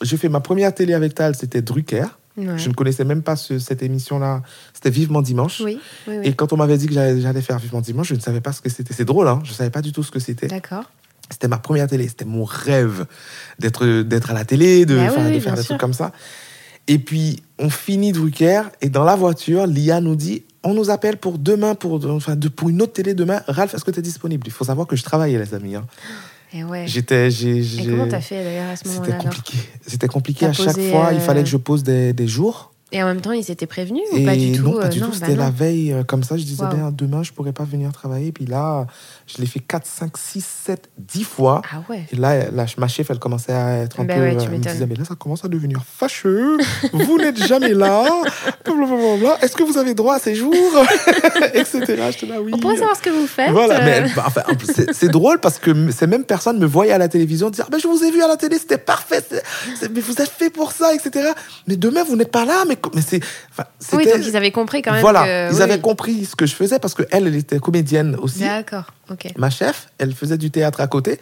[0.01, 2.05] Je fais ma première télé avec Tal, c'était Drucker.
[2.35, 2.57] Ouais.
[2.57, 4.41] Je ne connaissais même pas ce- cette émission-là.
[4.73, 5.61] C'était Vivement Dimanche.
[5.63, 6.27] Oui, oui, oui.
[6.27, 8.61] Et quand on m'avait dit que j'allais faire Vivement Dimanche, je ne savais pas ce
[8.61, 8.93] que c'était.
[8.93, 10.47] C'est drôle, hein je ne savais pas du tout ce que c'était.
[10.47, 10.89] D'accord.
[11.29, 12.07] C'était ma première télé.
[12.07, 13.05] C'était mon rêve
[13.59, 15.69] d'être à la télé, de, Bah de faire des sûr.
[15.69, 16.11] trucs comme ça.
[16.87, 18.63] Et puis, on finit Drucker.
[18.81, 22.69] Et dans la voiture, Lia nous dit on nous appelle pour demain, pour, enfin, pour
[22.69, 23.41] une autre télé demain.
[23.47, 24.47] Ralph, est-ce que tu es disponible?
[24.47, 25.75] Il faut savoir que je travaillais, les amis.
[25.75, 25.85] hein.
[26.53, 26.85] Et ouais.
[26.87, 27.31] J'étais.
[27.31, 29.57] j'ai- Et comment t'as fait d'ailleurs à ce moment-là C'était compliqué.
[29.87, 31.09] C'était compliqué à chaque fois.
[31.11, 32.72] Il euh, fallait que je pose des, des jours.
[32.93, 34.99] Et en même temps, ils étaient prévenus ou pas du tout non, pas euh, du
[34.99, 35.13] non, tout.
[35.13, 36.37] bah C'était la veille, euh, comme ça.
[36.37, 38.31] Je disais, ben, demain, je pourrais pas venir travailler.
[38.31, 38.85] Puis là,
[39.25, 41.63] je l'ai fait 4, 5, 6, 7, 10 fois.
[41.73, 42.05] Ah ouais.
[42.11, 44.21] Et là, la, ma chef, elle commençait à être un Ben peu.
[44.21, 46.57] ouais, tu elle me disait, mais là, ça commence à devenir fâcheux.
[46.93, 48.05] vous n'êtes jamais là.
[49.41, 50.53] Est-ce que vous avez droit à ces jours?
[51.55, 51.81] Etc.
[51.81, 51.95] J'étais
[52.27, 52.51] là, oui.
[52.53, 53.49] On pourrait savoir ce que vous faites.
[53.49, 54.43] Voilà, euh, mais bah, enfin,
[54.91, 57.87] c'est drôle parce que ces mêmes personnes me voyaient à la télévision dire ben, Je
[57.87, 59.23] vous ai vu à la télé, c'était parfait,
[59.91, 61.31] mais vous êtes fait pour ça, etc.
[61.67, 62.65] Mais demain, vous n'êtes pas là.
[62.67, 63.19] Mais, mais c'est.
[63.51, 65.51] enfin, Oui, donc ils avaient compris quand même Voilà, que...
[65.53, 68.39] ils oui, avaient compris ce que je faisais parce qu'elle, elle était comédienne aussi.
[68.39, 69.27] D'accord, ok.
[69.37, 71.19] Ma chef, elle faisait du théâtre à côté.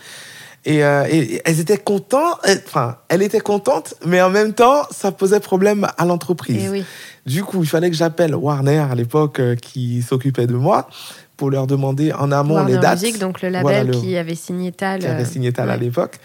[0.63, 4.53] Et, euh, et- et elles étaient contentes, elle- enfin, elle était contente, mais en même
[4.53, 6.63] temps, ça posait problème à l'entreprise.
[6.65, 6.85] Et oui.
[7.25, 10.87] Du coup, il fallait que j'appelle Warner à l'époque euh, qui s'occupait de moi
[11.35, 13.01] pour leur demander en amont Warner les dates.
[13.01, 14.99] Music, donc le label Voilà, le- qui avait signé Tal.
[14.99, 16.19] qui avait euh, signé Tal à l'époque.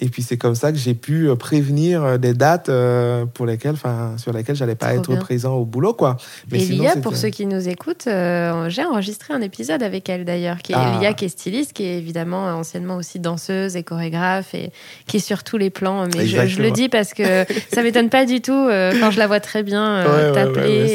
[0.00, 3.46] Et puis c'est comme ça que j'ai pu euh, prévenir euh, des dates euh, pour
[3.46, 5.20] lesquelles, enfin, sur lesquelles j'allais pas Trop être bien.
[5.20, 6.16] présent au boulot, quoi.
[6.50, 10.24] et sinon, Lia, pour ceux qui nous écoutent, euh, j'ai enregistré un épisode avec elle
[10.24, 10.98] d'ailleurs, qui est Ah.
[10.98, 14.72] Lia, qui est styliste, qui est évidemment anciennement aussi danseuse et chorégraphe, et
[15.06, 16.08] qui est sur tous les plans.
[16.16, 19.18] Mais je, je le dis parce que ça m'étonne pas du tout euh, quand je
[19.18, 20.88] la vois très bien euh, Ouais, ouais, t'appeler, ouais, ouais,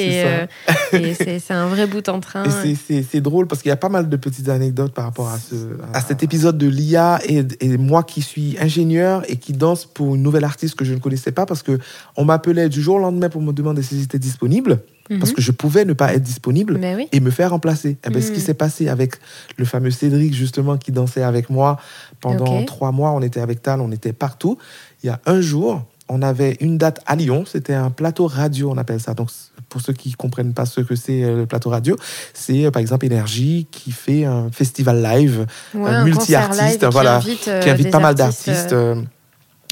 [0.94, 2.44] c'est et, euh, et c'est un vrai bout en train.
[2.66, 5.38] Et c'est- drôle parce qu'il y a pas mal de petites anecdotes par rapport à,
[5.40, 5.56] ce,
[5.94, 8.97] à cet épisode de l'IA et, et moi qui suis ingénieur
[9.28, 11.80] et qui danse pour une nouvelle artiste que je ne connaissais pas parce que
[12.16, 14.80] on m'appelait du jour au lendemain pour me demander si j'étais disponible
[15.20, 15.36] parce Mhm.
[15.36, 17.08] que je pouvais ne pas être disponible oui.
[17.14, 17.98] et me faire remplacer.
[18.06, 18.46] Et ben, Ce qui Mhm.
[18.46, 19.16] s'est passé avec
[19.58, 21.78] le fameux Cédric justement qui dansait avec moi
[22.20, 24.58] pendant trois mois, on était avec Tal, on était partout.
[25.04, 28.70] Il y a un jour, on avait une date à Lyon, c'était un plateau radio,
[28.72, 29.14] on appelle ça.
[29.14, 29.30] Donc
[29.70, 31.96] pour ceux qui comprennent pas ce que c'est euh, le plateau radio,
[32.34, 37.18] c'est euh, par exemple Énergie qui fait un festival live Ouais, un multi-artiste, qui voilà,
[37.18, 38.74] invite, euh, qui invite pas mal artistes, d'artistes.
[38.74, 39.04] euh, euh,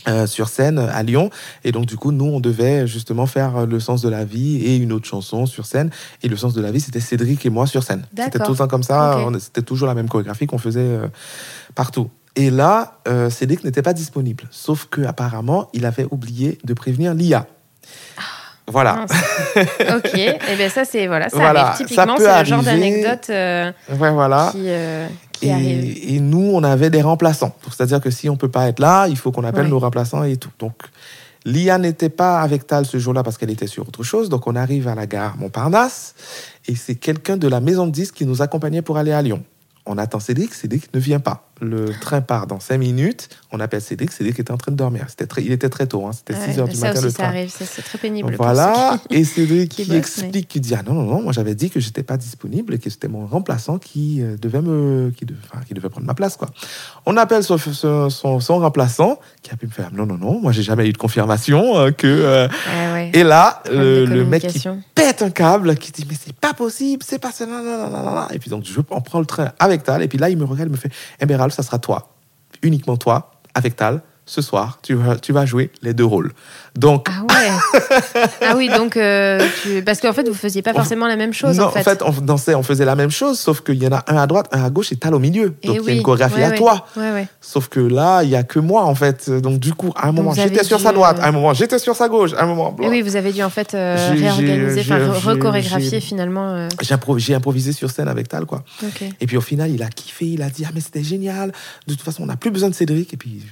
[0.07, 1.31] euh, sur scène à Lyon.
[1.63, 4.57] Et donc du coup nous on devait justement faire euh, le sens de la vie
[4.57, 5.89] et une autre chanson sur scène.
[6.21, 8.05] Et le sens de la vie c'était Cédric et moi sur scène.
[8.15, 9.17] C'était tout le temps comme ça.
[9.39, 11.07] C'était toujours la même chorégraphie qu'on faisait euh,
[11.73, 12.11] partout.
[12.35, 14.43] Et là euh, Cédric n'était pas disponible.
[14.51, 17.47] Sauf que apparemment il avait oublié de prévenir Lia
[18.67, 19.05] voilà
[19.79, 23.71] ok, et ben ça c'est voilà, ça Voilà, arrive typiquement, c'est le genre d'anecdote euh,
[23.99, 25.83] ouais voilà qui, euh, qui arrive.
[25.83, 27.55] Et, et nous, on avait des remplaçants.
[27.69, 29.69] C'est-à-dire que si on peut pas être là, il faut qu'on appelle Ouais.
[29.69, 30.49] nos remplaçants et tout.
[30.59, 30.73] Donc,
[31.45, 34.29] Lia n'était pas avec Tal ce jour-là parce qu'elle était sur autre chose.
[34.29, 36.15] Donc, on arrive à la gare Montparnasse
[36.67, 39.43] et c'est quelqu'un de la maison de disques qui nous accompagnait pour aller à Lyon.
[39.85, 41.43] On attend Cédric, Cédric ne vient pas.
[41.61, 43.29] Le train part dans 5 minutes.
[43.51, 45.05] On appelle Cédric, Cédric était en train de dormir.
[45.07, 46.11] C'était très, il était très tôt, hein.
[46.11, 47.25] c'était Ouais, 6 heures du matin aussi, le ça train.
[47.27, 48.27] arrive, ça, c'est très pénible.
[48.29, 51.69] Donc voilà, et Cédric qui explique, qui dit ah non non non, moi j'avais dit
[51.69, 55.35] que j'étais pas disponible et que c'était mon remplaçant qui euh, devait me, qui, de-
[55.45, 56.49] enfin, qui devait prendre ma place quoi.
[57.05, 60.41] On appelle son, son, son- son remplaçant qui a pu me faire non non non,
[60.41, 62.05] moi j'ai jamais eu de confirmation euh, que.
[62.07, 63.11] euh, Ouais, ouais.
[63.13, 67.19] Et là, le, mec qui pète un câble, qui dit mais c'est pas possible, c'est
[67.19, 67.45] pas ça.
[68.33, 70.43] Et puis donc je on prend le train avec Tal, et puis là il me
[70.45, 70.91] regarde, il me fait,
[71.21, 72.15] eh ben Ça sera toi,
[72.61, 74.01] uniquement toi, avec Tal.
[74.27, 76.33] Ce soir, tu vas, tu vas jouer les deux rôles.
[76.75, 77.79] Donc, Ah ouais.
[78.41, 79.83] ah oui, donc euh, tu...
[79.83, 82.01] parce qu'en fait vous faisiez pas forcément la même chose non, en fait.
[82.03, 84.47] on dansait, on faisait la même chose, sauf qu'il y en a un à droite,
[84.51, 85.53] un à gauche et Tal au milieu.
[85.61, 85.97] Eh Donc il y a oui.
[85.97, 86.57] une chorégraphie Ouais, à ouais.
[86.57, 86.87] toi.
[86.97, 87.27] Ouais.
[87.39, 89.29] Sauf que là, il y a que moi en fait.
[89.29, 91.53] Donc du coup, à un moment j'étais sur dû, sa droite, euh, à un moment
[91.53, 92.75] j'étais sur sa gauche, à un moment.
[92.81, 96.49] Et oui, vous avez dû en fait euh, réorganiser, rechorégraphier finalement.
[96.49, 98.63] euh, J'ai impro- j'ai improvisé sur scène avec Tal quoi.
[99.21, 101.51] Et puis au final, il a kiffé, il a dit ah mais c'était génial.
[101.87, 103.13] De toute façon, on n'a plus besoin de Cédric.
[103.13, 103.43] Et puis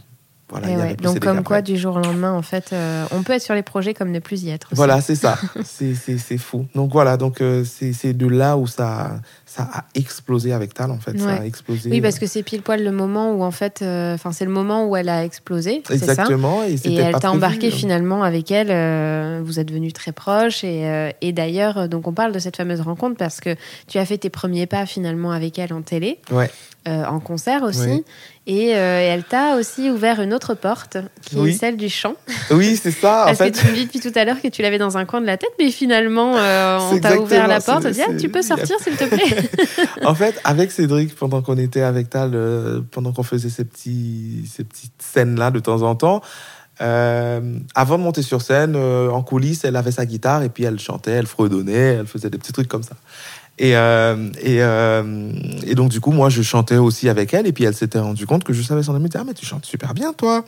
[0.54, 0.84] voilà, Et il y ouais.
[0.84, 3.42] avait plus Donc comme quoi, du jour au lendemain, en fait, euh, on peut être
[3.42, 4.68] sur les projets comme ne plus y être.
[4.68, 4.76] aussi.
[4.76, 5.38] Voilà, c'est ça.
[5.66, 6.66] c'est fou.
[6.76, 10.98] Donc voilà, donc euh, c'est de là où ça ça a explosé avec Tal en
[10.98, 11.16] fait.
[11.20, 11.48] Ça a Ouais.
[11.48, 11.90] explosé.
[11.92, 14.52] Oui, parce que c'est pile poil le moment où en fait, euh, enfin c'est le
[14.52, 15.94] moment où elle a explosé, ça?
[15.94, 16.64] Exactement.
[16.64, 18.70] Et, elle t'a embarqué finalement avec elle.
[18.72, 20.64] euh, vous êtes devenus très proches.
[20.64, 23.56] Et, euh, et d'ailleurs, donc on parle de cette fameuse rencontre parce que
[23.88, 26.50] tu as fait tes premiers pas finalement avec elle en télé, Ouais.
[26.88, 27.88] en concert aussi.
[27.88, 28.04] Oui.
[28.46, 31.52] Et, euh, et elle t'a aussi ouvert une autre porte, qui Oui.
[31.52, 32.16] est celle du chant.
[32.52, 33.24] Oui, c'est ça.
[33.24, 34.98] En Parce fait, que tu me dis depuis tout à l'heure que tu l'avais dans
[34.98, 37.86] un coin de la tête, mais finalement, euh, on t'a ouvert la porte.
[37.86, 39.50] On dit, ah, tu peux sortir, s'il te plaît.
[40.06, 44.44] En fait, avec Cédric, pendant qu'on était avec Tal, euh, pendant qu'on faisait ces, petits,
[44.54, 46.22] ces petites scènes-là de temps en temps,
[46.82, 50.64] euh, avant de monter sur scène, euh, en coulisses, elle avait sa guitare et puis
[50.64, 52.96] elle chantait, elle fredonnait, elle faisait des petits trucs comme ça.
[53.60, 55.32] Et, euh, et, euh,
[55.66, 58.26] et donc, du coup, moi, je chantais aussi avec elle et puis elle s'était rendue
[58.26, 58.98] compte que je savais son ami.
[58.98, 60.44] Elle me disait, Ah, mais tu chantes super bien, toi.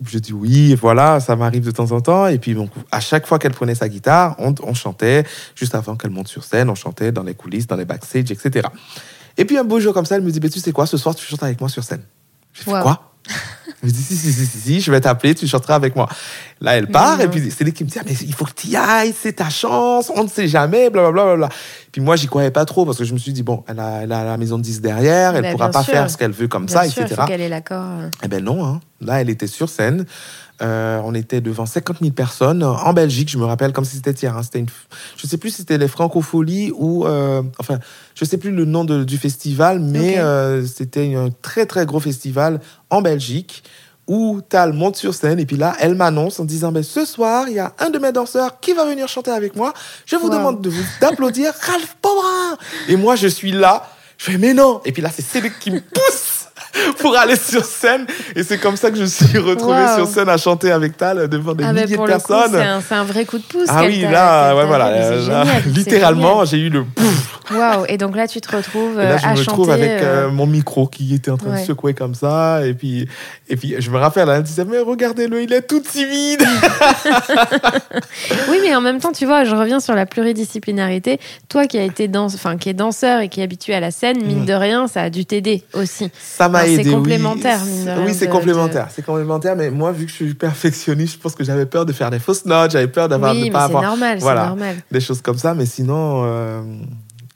[0.00, 2.26] Et puis je dis oui, voilà, ça m'arrive de temps en temps.
[2.26, 5.94] Et puis donc, à chaque fois qu'elle prenait sa guitare, on, on chantait, juste avant
[5.94, 8.66] qu'elle monte sur scène, on chantait dans les coulisses, dans les backstage, etc.
[9.36, 10.96] Et puis un beau jour comme ça, elle me dit, mais tu sais quoi, ce
[10.96, 12.02] soir, tu chantes avec moi sur scène.
[12.52, 12.82] J'ai fait Wow.
[12.82, 13.13] quoi?
[13.84, 16.08] Je me dis, si, si, si, si, si, je vais t'appeler, tu chanteras avec moi.
[16.62, 18.52] Là, elle part, et puis c'est lui qui me dit, ah, mais il faut que
[18.56, 21.12] tu y ailles, c'est ta chance, on ne sait jamais, blablabla.
[21.24, 21.56] Bla, bla, bla.
[21.92, 24.00] Puis moi, j'y croyais pas trop, parce que je me suis dit, bon, elle a,
[24.02, 25.92] elle a la maison de 10 derrière, elle Bah, pourra pas sûr.
[25.92, 27.20] faire ce qu'elle veut comme Bien ça, sûr, etc.
[27.20, 27.84] faut qu'elle ait l'accord.
[28.00, 28.08] euh.
[28.22, 28.80] Eh ben non, hein.
[29.02, 30.06] là elle était sur scène.
[30.62, 34.12] Euh, on était devant 50 000 personnes en Belgique, je me rappelle comme si c'était
[34.12, 34.36] hier.
[34.36, 34.42] hein.
[34.44, 34.68] C'était une,
[35.16, 37.80] je sais plus si c'était les Francopholies ou, euh, enfin,
[38.14, 41.98] je sais plus le nom de- du festival, mais euh, c'était un très très gros
[41.98, 42.60] festival
[42.94, 43.62] en Belgique
[44.06, 47.48] où Tal monte sur scène et puis là elle m'annonce en disant ben ce soir
[47.48, 49.72] il y a un de mes danseurs qui va venir chanter avec moi.
[50.04, 50.34] Je vous Wow.
[50.34, 52.58] demande de vous d'applaudir Ralph Pobrin.
[52.88, 54.82] Et moi je suis là, je fais mais non.
[54.84, 56.33] Et puis là c'est Cédric qui me pousse
[56.98, 58.06] pour aller sur scène.
[58.36, 59.96] Et c'est comme ça que je suis retrouvé Wow.
[59.96, 62.80] sur scène à chanter avec Tal devant des Ah, bah, milliers pour de le personnes.
[62.88, 63.66] c'est un, vrai coup de pouce.
[63.68, 67.40] ah oui, là, ouais, voilà, génial, littéralement, j'ai eu le pouf.
[67.50, 69.50] Waouh, et donc là, tu te retrouves Et là, euh, je à me chanter.
[69.50, 71.60] retrouve avec euh, euh, mon micro qui était en train ouais.
[71.60, 72.66] de secouer comme ça.
[72.66, 73.06] Et puis,
[73.48, 76.42] et puis je me rappelle, elle disait, mais regardez-le, il est tout timide.
[78.48, 81.18] Oui, mais en même temps, tu vois, je reviens sur la pluridisciplinarité.
[81.48, 83.90] Toi qui a été danse, enfin qui est danseur et qui est habitué à la
[83.90, 84.46] scène, mine Mm.
[84.46, 86.10] de rien, ça a dû t'aider aussi.
[86.20, 86.90] Ça m'a C'est aidé.
[86.90, 87.60] complémentaire,
[88.06, 88.88] Oui, c'est de- complémentaire.
[88.94, 91.92] C'est complémentaire, mais moi, vu que je suis perfectionniste, je pense que j'avais peur de
[91.92, 94.46] faire des fausses notes, j'avais peur d'avoir oui, de mais pas c'est avoir normal, Voilà.
[94.46, 94.76] normal.
[94.90, 95.54] des choses comme ça.
[95.54, 96.62] Mais sinon, euh,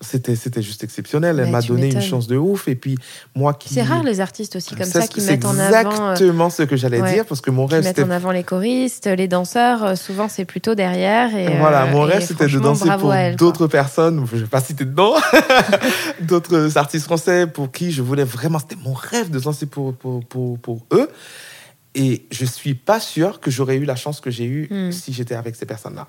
[0.01, 1.41] c'était c'était juste exceptionnel.
[1.41, 2.69] Elle m'a donné une chance de ouf.
[2.69, 2.97] Et puis
[3.35, 5.73] moi qui C'est rare les artistes aussi comme ça, c'est- qui c'est mettent en avant.
[6.09, 7.15] euh, exactement ce que j'allais ouais.
[7.15, 9.95] dire parce que mon qui rêve mettent c'était en avant les choristes, les danseurs, euh,
[9.97, 11.35] souvent c'est plutôt derrière.
[11.37, 14.61] Et, Voilà, euh, mon et rêve c'était de danser pour d'autres personnes, je vais pas
[14.61, 15.15] citer de nom,
[16.21, 20.25] d'autres artistes français pour qui je voulais vraiment, c'était mon rêve de danser pour, pour,
[20.25, 21.09] pour, pour eux.
[21.95, 24.93] Et je suis pas sûr que j'aurais eu la chance que j'ai eue Hmm.
[24.93, 26.07] si j'étais avec ces personnes-là.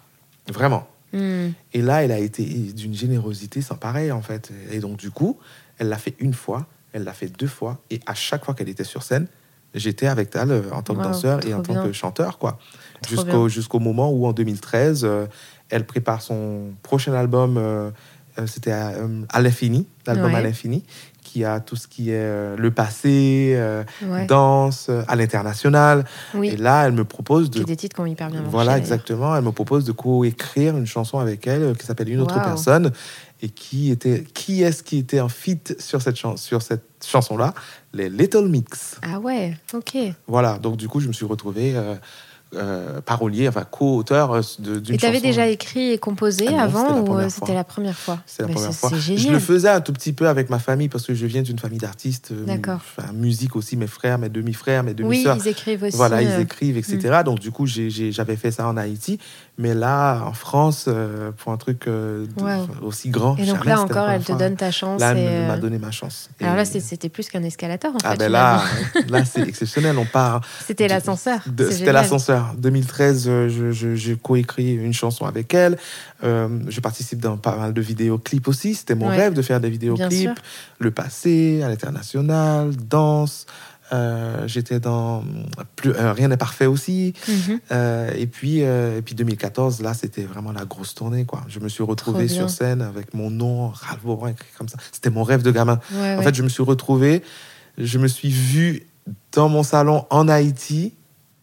[0.51, 0.87] Vraiment.
[1.13, 1.49] Hmm.
[1.73, 4.51] Et là, elle a été d'une générosité sans pareil, en fait.
[4.71, 5.37] Et donc, du coup,
[5.77, 8.69] elle l'a fait une fois, elle l'a fait deux fois, et à chaque fois qu'elle
[8.69, 9.27] était sur scène,
[9.75, 11.83] j'étais avec elle euh, en tant que Wow, danseur et en tant bien.
[11.83, 12.59] que chanteur, quoi.
[13.47, 15.27] Jusqu'au moment où, en 2013, euh,
[15.69, 17.91] elle prépare son prochain album, euh,
[18.45, 20.39] c'était euh, à l'infini, l'album Ouais.
[20.39, 20.83] à l'infini,
[21.31, 24.25] qui a tout ce qui est euh, le passé, euh, Ouais.
[24.25, 26.05] danse, euh, à l'international.
[26.33, 29.35] Oui, Et là, elle me propose de des titres qui ont hyper bien voilà, exactement.
[29.35, 32.43] Elle me propose de co-écrire une chanson avec elle euh, qui s'appelle Une autre Wow.
[32.43, 32.91] personne.
[33.41, 37.53] Et qui était, qui est-ce qui était en feat sur cette, chan- sur cette chanson-là?
[37.93, 38.97] Les Little Mix.
[39.01, 39.95] Ah ouais, ok.
[40.27, 41.73] Voilà, donc du coup, je me suis retrouvé
[42.55, 45.07] euh, parolier, enfin co-auteur euh, de- d'une Et chanson.
[45.13, 47.29] t'avais déjà écrit et composé Ah non, avant c'était la ou première euh, fois.
[47.45, 48.19] c'était la première fois?
[48.25, 48.89] C'est la Mais première fois.
[48.93, 51.41] C'est Je le faisais un tout petit peu avec ma famille parce que je viens
[51.43, 52.33] d'une famille d'artistes.
[52.33, 52.77] D'accord.
[52.97, 55.37] Enfin, musique aussi, mes frères, mes demi-frères, mes Oui, demi-sœurs.
[55.37, 55.95] ils écrivent aussi.
[55.95, 57.19] Voilà, ils écrivent, etc.
[57.23, 59.19] Donc, du coup, j'avais fait ça en Haïti.
[59.61, 62.55] Mais là, en France, euh, pour un truc euh, de- Ouais.
[62.81, 63.35] aussi grand.
[63.35, 65.01] Et donc jamais, là encore, elle te donne ta chance.
[65.01, 66.29] Là, et, elle m'a euh, donné ma chance.
[66.39, 68.17] Alors Et- là, c'était plus qu'un escalator, en Ah fait.
[68.19, 68.63] ben là,
[69.09, 69.97] là c'est exceptionnel.
[69.97, 70.39] On part.
[70.65, 71.41] C'était l'ascenseur.
[71.71, 72.53] C'était l'ascenseur.
[72.57, 75.77] 2013, euh, je- je- j'ai coécrit une chanson avec elle.
[76.23, 78.75] Euh, je participe dans pas mal de vidéoclips aussi.
[78.75, 79.17] C'était mon Ouais.
[79.17, 80.39] rêve de faire des vidéoclips.
[80.79, 83.45] Le passé, à l'international, danse.
[83.91, 85.23] Euh, J'étais dans
[85.75, 87.13] plus, euh, Rien n'est parfait aussi.
[87.27, 87.59] Mhm.
[87.71, 91.25] Euh, et, puis, et puis 2014, là, c'était vraiment la grosse tournée.
[91.25, 91.41] Quoi.
[91.47, 94.01] Je me suis retrouvé sur scène avec mon nom, Ralph
[94.57, 94.77] comme ça.
[94.91, 95.79] C'était mon rêve de gamin.
[95.93, 96.23] Ouais, En ouais.
[96.23, 97.23] fait, je me suis retrouvé,
[97.77, 98.83] je me suis vu
[99.31, 100.93] dans mon salon en Haïti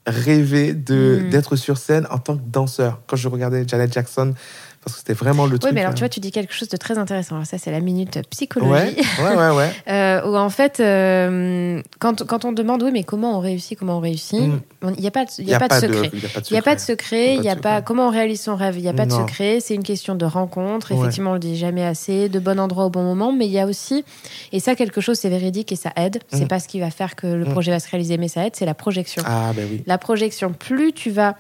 [0.07, 1.31] rêver de Mm.
[1.31, 3.01] d'être sur scène en tant que danseur.
[3.09, 4.35] Quand je regardais Janet Jackson,
[4.87, 5.73] parce que c'était vraiment le Oui, truc.
[5.75, 7.35] mais alors euh, tu vois, tu dis quelque chose de très intéressant.
[7.35, 8.71] Alors ça, c'est la minute psychologie.
[9.21, 9.71] Ouais, ouais, ouais, ouais.
[9.89, 13.99] Euh, où en fait, euh, quand, quand on demande, oui, mais comment on réussit, comment
[13.99, 14.61] on réussit, Mm.
[14.97, 16.11] il n'y a pas de, il y a pas de secret.
[16.13, 17.35] Il n'y a pas de Il n'y a pas de secret.
[17.35, 19.59] il n'y a pas comment on réalise son rêve, il n'y a pas de secret,
[19.61, 20.93] c'est une question de rencontre.
[20.93, 20.99] Ouais.
[21.01, 23.59] Effectivement, on le dit jamais assez, de bon endroit au bon moment, mais il y
[23.59, 24.05] a aussi,
[24.53, 26.21] et ça, quelque chose, c'est véridique et ça aide.
[26.33, 26.49] C'est Mm.
[26.49, 27.51] pas ce qui va faire que le Mm.
[27.53, 29.23] projet va se réaliser, mais ça aide, c'est la projection.
[29.27, 29.83] Ah, ben oui.
[29.87, 31.35] La projection, plus tu vas.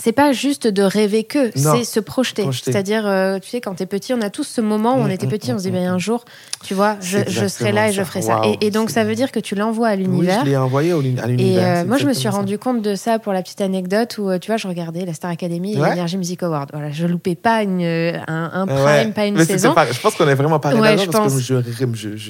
[0.00, 2.42] C'est pas juste de rêver que, c'est se projeter.
[2.42, 2.70] Projeter.
[2.72, 5.10] C'est-à-dire, euh, tu sais, quand t'es petit, on a tous ce moment où on Mm,
[5.10, 5.94] était mm, petit, on se dit, mm, ben, mm.
[5.94, 6.24] un jour,
[6.64, 8.40] tu vois, je, serai là et je ferai ça.
[8.44, 10.40] Et, et donc, ça veut dire que tu l'envoies à Oui, l'univers.
[10.44, 11.66] je l'ai envoyé à Et l'univers.
[11.66, 12.30] euh, c'est moi, je me suis ça.
[12.30, 15.14] rendu compte de ça pour la petite anecdote où, euh, tu vois, je regardais la
[15.14, 15.90] Star Academy et Ouais.
[15.90, 16.70] l'Energy Music Award.
[16.72, 19.06] Voilà, je loupais pas une, euh, un, un prime, Ouais.
[19.12, 19.74] pas une Mais saison.
[19.74, 21.48] pas- je pense qu'on est vraiment pareil Ouais, je parce pense.
[21.48, 21.62] que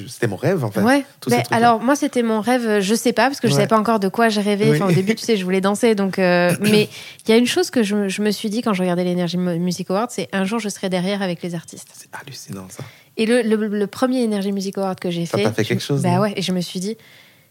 [0.07, 0.81] c'était mon rêve en fait.
[0.81, 1.03] Ouais.
[1.19, 1.43] trucs-là.
[1.51, 3.99] alors moi c'était mon rêve, euh, je sais pas parce que je savais pas encore
[3.99, 4.69] de quoi je rêvais.
[4.71, 4.77] Oui.
[4.81, 6.89] Enfin, au début tu sais je voulais danser donc euh, mais
[7.27, 9.37] il y a une chose que je, je me suis dit quand je regardais l'Energy
[9.37, 11.87] Mu- Music Award, c'est un jour je serai derrière avec les artistes.
[11.93, 12.83] C'est hallucinant ça.
[13.17, 15.69] Et le, le, le premier Energy Music Award que j'ai Ça fait, t'a fait je-
[15.69, 16.95] quelque chose, Bah ouais, et je me suis dit.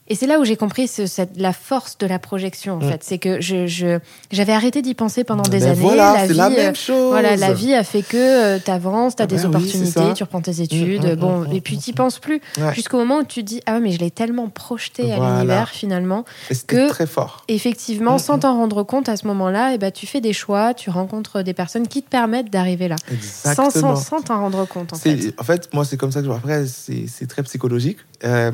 [0.09, 2.91] Et c'est là où j'ai compris ce- cette- la force de la projection en Mm.
[2.91, 3.99] fait, c'est que je je-
[4.31, 5.81] j'avais arrêté d'y penser pendant des Ben années.
[5.81, 7.11] voilà, la c'est vie, la euh, même chose.
[7.11, 10.15] voilà, la vie a fait que tu avances, tu as Ah des ben oui, opportunités,
[10.15, 11.81] tu reprends tes études, Mm, mm, bon, mm, et mm, puis mm.
[11.81, 12.41] tu penses plus.
[12.59, 12.75] Ouais.
[12.75, 16.25] Jusqu'au moment où tu te dis ah mais je l'ai tellement projeté à l'univers finalement.
[16.51, 17.45] Et que- très fort.
[17.49, 18.41] Effectivement, Mm, sans mm.
[18.41, 21.55] t'en rendre compte à ce moment-là, et ben tu fais des choix, tu rencontres des
[21.55, 23.97] personnes qui te permettent d'arriver là, sans, Exactement.
[23.97, 25.35] sans, sans t'en rendre compte en C'est- fait.
[25.39, 26.39] En fait, moi, c'est comme ça que je vois.
[26.39, 27.99] Après, c'est c'est très psychologique.
[28.25, 28.51] Euh,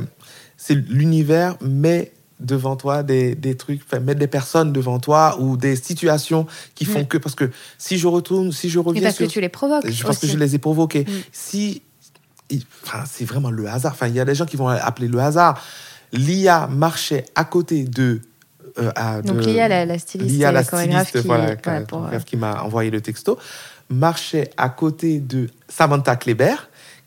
[0.66, 5.56] c'est l'univers met devant toi des, des trucs, enfin, met des personnes devant toi ou
[5.58, 7.06] des situations qui font Mm.
[7.06, 7.18] que.
[7.18, 9.26] Parce que si je retourne, si je reviens parce sur.
[9.26, 9.88] que tu les provoques.
[9.88, 11.04] Je pense que je les ai provoqués.
[11.06, 11.12] Mm.
[11.32, 11.82] Si,
[12.82, 13.92] enfin, c'est vraiment le hasard.
[13.92, 15.62] Enfin, il y a des gens qui vont appeler le hasard.
[16.12, 18.20] L'IA marchait à côté de.
[18.78, 21.86] euh, à- Donc de- Lia, la, la styliste, Lia, la styliste, qui, voilà, voilà, qui-
[21.86, 23.38] pour, euh, qui m'a envoyé le texto,
[23.90, 26.54] marchait à côté de Samantha Kleber,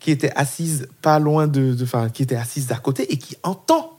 [0.00, 3.98] qui était assise pas loin de, enfin, qui était assise à côté et qui entend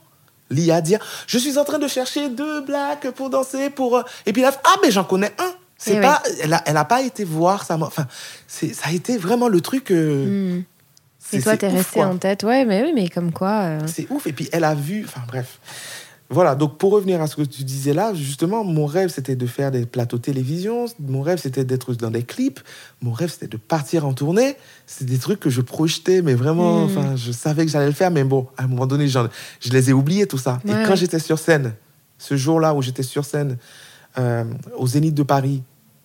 [0.50, 3.70] Lia dire Je suis en train de chercher deux blacks pour danser.
[3.70, 5.52] pour Et puis là, ah, mais j'en connais un.
[5.78, 7.78] C'est Eh pas, elle, a, elle a pas été voir ça.
[7.80, 8.06] Enfin,
[8.46, 9.90] c'est, ça a été vraiment le truc.
[9.92, 10.62] euh, Hmm.
[11.18, 12.42] c'est- Et toi, t'es resté en tête.
[12.42, 13.60] Ouais, mais oui, mais comme quoi.
[13.62, 14.26] euh, C'est ouf.
[14.26, 15.04] Et puis elle a vu.
[15.06, 15.58] Enfin bref.
[16.30, 16.54] Voilà.
[16.54, 19.70] Donc pour revenir à ce que tu disais là, justement, mon rêve c'était de faire
[19.70, 20.86] des plateaux télévision.
[21.00, 22.60] Mon rêve c'était d'être dans des clips.
[23.02, 24.56] Mon rêve c'était de partir en tournée.
[24.86, 26.80] C'est des trucs que je projetais, mais vraiment.
[26.80, 26.84] Mm.
[26.84, 29.90] Enfin, je savais que j'allais le faire, mais bon, à un moment donné, je les
[29.90, 30.60] ai oubliés tout ça.
[30.64, 31.74] Ouais, Et quand j'étais sur scène,
[32.16, 33.56] ce jour-là où j'étais sur scène
[34.18, 34.44] euh,
[34.76, 35.62] au Zénith de Paris,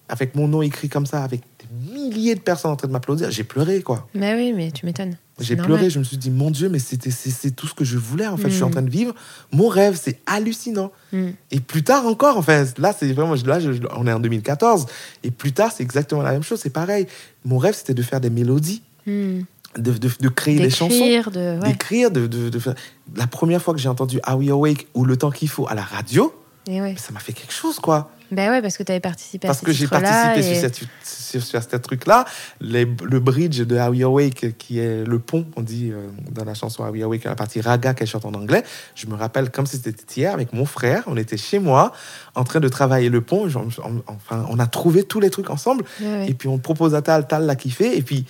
[0.09, 3.31] avec mon nom écrit comme ça, avec des milliers de personnes en train de m'applaudir,
[3.31, 4.07] j'ai pleuré quoi.
[4.13, 5.17] Mais oui, mais tu m'étonnes.
[5.39, 7.97] J'ai pleuré, je me suis dit, mon Dieu, mais c'était, c'est, tout ce que je
[7.97, 8.49] voulais, en fait.
[8.49, 8.71] Je suis en Mm.
[8.71, 9.13] train de vivre
[9.51, 10.91] mon rêve, c'est hallucinant.
[11.11, 11.31] Hmm.
[11.51, 14.85] Et plus tard encore, enfin, là, c'est vraiment, là, je- on est en 2014,
[15.23, 17.05] et plus tard, c'est exactement la même chose, c'est pareil.
[17.43, 19.41] Mon rêve, c'était de faire des mélodies, Hmm.
[19.77, 21.59] de, de, de créer des chansons, D'écrire, de.
[21.61, 22.09] Ouais.
[22.09, 22.75] de, de, de faire.
[23.17, 25.75] La première fois que j'ai entendu Are We Awake ou Le temps qu'il faut à
[25.75, 26.33] la radio,
[26.67, 26.95] Et ouais.
[26.97, 28.09] ça m'a fait quelque chose, quoi.
[28.31, 30.61] Ben ouais, parce que tu avais participé Parce à ces que j'ai participé et- sur,
[30.61, 32.25] cette, sur, sur ce truc-là.
[32.59, 32.85] Le
[33.19, 36.83] bridge de Are We Awake, qui est le pont, on dit euh, dans la chanson
[36.83, 38.63] Are We Awake, la partie raga qu'elle chante en anglais.
[38.95, 41.03] Je me rappelle comme si c'était hier avec mon frère.
[41.05, 41.91] On était chez moi
[42.33, 43.47] en train de travailler le pont.
[43.47, 45.83] Genre, on- enfin, on a trouvé tous les trucs ensemble.
[46.01, 46.29] Ouais, ouais.
[46.29, 47.95] Et puis on propose à Tal, Tal l'a kiffé.
[47.95, 48.25] Et puis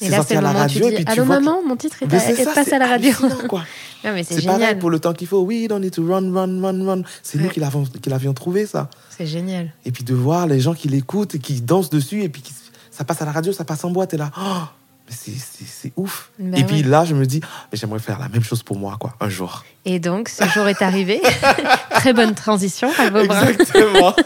[0.00, 0.86] Et c'est là, sorti c'est à la où tu radio.
[0.86, 2.86] et dis puis tu que- maman, mon titre est, c'est est ça, passe à la
[2.86, 3.12] radio.
[4.24, 5.42] c'est pareil pour le temps qu'il faut.
[5.42, 7.02] We don't need to run, run, run, run.
[7.22, 8.88] C'est nous qui l'avions qui l'avions trouvé, ça.
[9.16, 9.72] C'est génial.
[9.84, 12.54] Et puis de voir les gens qui l'écoutent et qui dansent dessus, et puis qui-
[12.90, 14.62] ça passe à la radio, ça passe en boîte, et là, oh,
[15.08, 16.30] c'est- ouf.
[16.38, 18.96] Ben et puis là, je me dis, mais j'aimerais faire la même chose pour moi,
[18.98, 19.64] quoi, un jour.
[19.84, 21.20] Et donc, ce jour est arrivé.
[21.90, 22.88] Très bonne transition.
[22.90, 24.14] Exactement.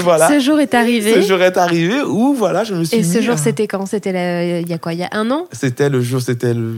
[0.00, 0.28] Voilà.
[0.28, 1.14] Ce jour est arrivé.
[1.14, 3.86] Ce jour est arrivé où voilà, je me suis Et ce mis jour, c'était quand?
[3.86, 4.92] C'était il y a quoi?
[4.92, 5.46] Il y a un an?
[5.52, 6.72] C'était le jour, c'était le,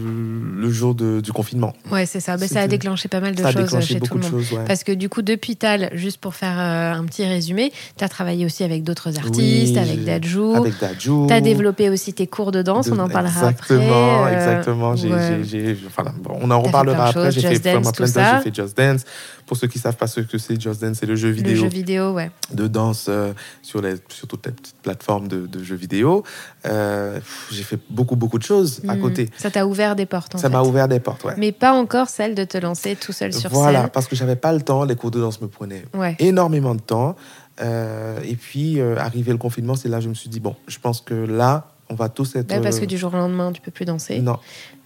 [0.59, 1.73] le jour de- du confinement.
[1.91, 2.37] Ouais, c'est ça.
[2.39, 4.27] Mais ça a déclenché pas mal de Ça a choses déclenché chez tout le de
[4.31, 4.43] monde.
[4.43, 4.53] choses.
[4.59, 4.65] ouais.
[4.67, 8.09] Parce que du coup, depuis Tal, juste pour faire euh, un petit résumé, tu as
[8.09, 10.55] travaillé aussi avec d'autres artistes, Oui, avec Dadju.
[10.57, 11.27] Avec Dadju.
[11.29, 14.35] Tu as développé aussi tes cours de danse, De- on en parlera exactement, après.
[14.35, 15.77] Exactement, J'ai- ouais.
[15.87, 17.31] enfin, bon, on en reparlera après.
[17.33, 18.15] J'ai fait plein de choses.
[18.15, 19.03] J'ai fait Just Dance.
[19.47, 21.57] Pour ceux qui savent pas ce que c'est, Just Dance, c'est le jeu Le vidéo
[21.63, 22.31] jeu vidéo, ouais.
[22.53, 23.33] de danse euh,
[23.63, 26.25] sur, les, sur toutes les petites plateformes de, de jeux vidéo.
[26.67, 27.21] Euh,
[27.53, 29.01] j'ai fait beaucoup, beaucoup de choses à Mhm.
[29.03, 29.31] côté.
[29.39, 31.35] Ça t'a ouvert des portes, en Ça m'a ouvert des portes, ouais.
[31.39, 33.91] Mais pas encore celle de te lancer tout seul sur voilà, scène.
[33.91, 34.85] parce que j'avais pas le temps.
[34.85, 36.17] Les cours de danse me prenaient Ouais.
[36.19, 37.15] énormément de temps.
[37.61, 40.79] Euh, et puis, arrivé le confinement, c'est là que je me suis dit, bon, je
[40.79, 42.51] pense que là, on va tous être...
[42.51, 44.21] Ouais, parce que euh, du jour au lendemain, tu peux plus danser.
[44.21, 44.39] Non,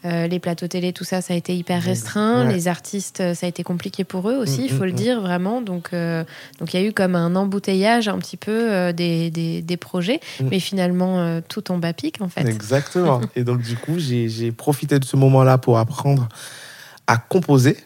[0.07, 2.47] Euh, les plateaux télé, tout ça, ça a été hyper restreint.
[2.47, 2.55] Ouais.
[2.55, 4.93] Les artistes, euh, ça a été compliqué pour eux aussi, Mm, il faut mm, le
[4.93, 4.97] mm.
[4.97, 5.61] dire vraiment.
[5.61, 6.25] Donc, euh,
[6.59, 9.77] donc il y a eu comme un embouteillage un petit peu euh, des, des, des
[9.77, 12.47] projets, mais finalement tout tombe à pic en fait.
[12.47, 13.21] Exactement.
[13.37, 16.29] et donc, du coup, j'ai profité de ce moment-là pour apprendre
[17.07, 17.77] à composer.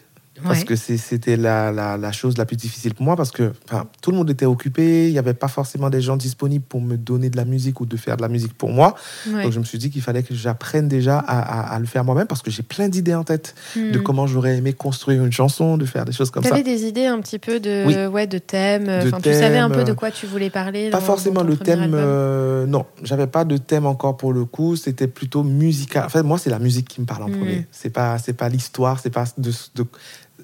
[0.43, 0.65] Parce Ouais.
[0.65, 3.15] que c'était la, la, la chose la plus difficile pour moi.
[3.15, 3.53] Parce que
[4.01, 5.07] tout le monde était occupé.
[5.07, 7.85] Il n'y avait pas forcément des gens disponibles pour me donner de la musique ou
[7.85, 8.95] de faire de la musique pour moi.
[9.31, 9.43] Ouais.
[9.43, 12.03] Donc, je me suis dit qu'il fallait que j'apprenne déjà à, à- à le faire
[12.03, 12.27] moi-même.
[12.27, 14.03] Parce que j'ai plein d'idées en tête de Mm.
[14.03, 16.49] comment j'aurais aimé construire une chanson, de faire des choses comme ça.
[16.49, 18.05] T'avais des idées un petit peu de, Oui.
[18.13, 18.85] ouais, de thèmes.
[18.87, 20.89] De Enfin, tu savais un peu de quoi tu voulais parler.
[20.89, 21.91] Pas dans- forcément dans le thème.
[21.93, 24.75] euh, non, j'avais pas de thème encore pour le coup.
[24.75, 26.05] C'était plutôt musical.
[26.05, 27.37] En fait, moi, c'est la musique qui me parle en Mm.
[27.37, 27.67] premier.
[27.71, 28.99] C'est pas, pas l'histoire.
[28.99, 29.85] C'est pas de, de-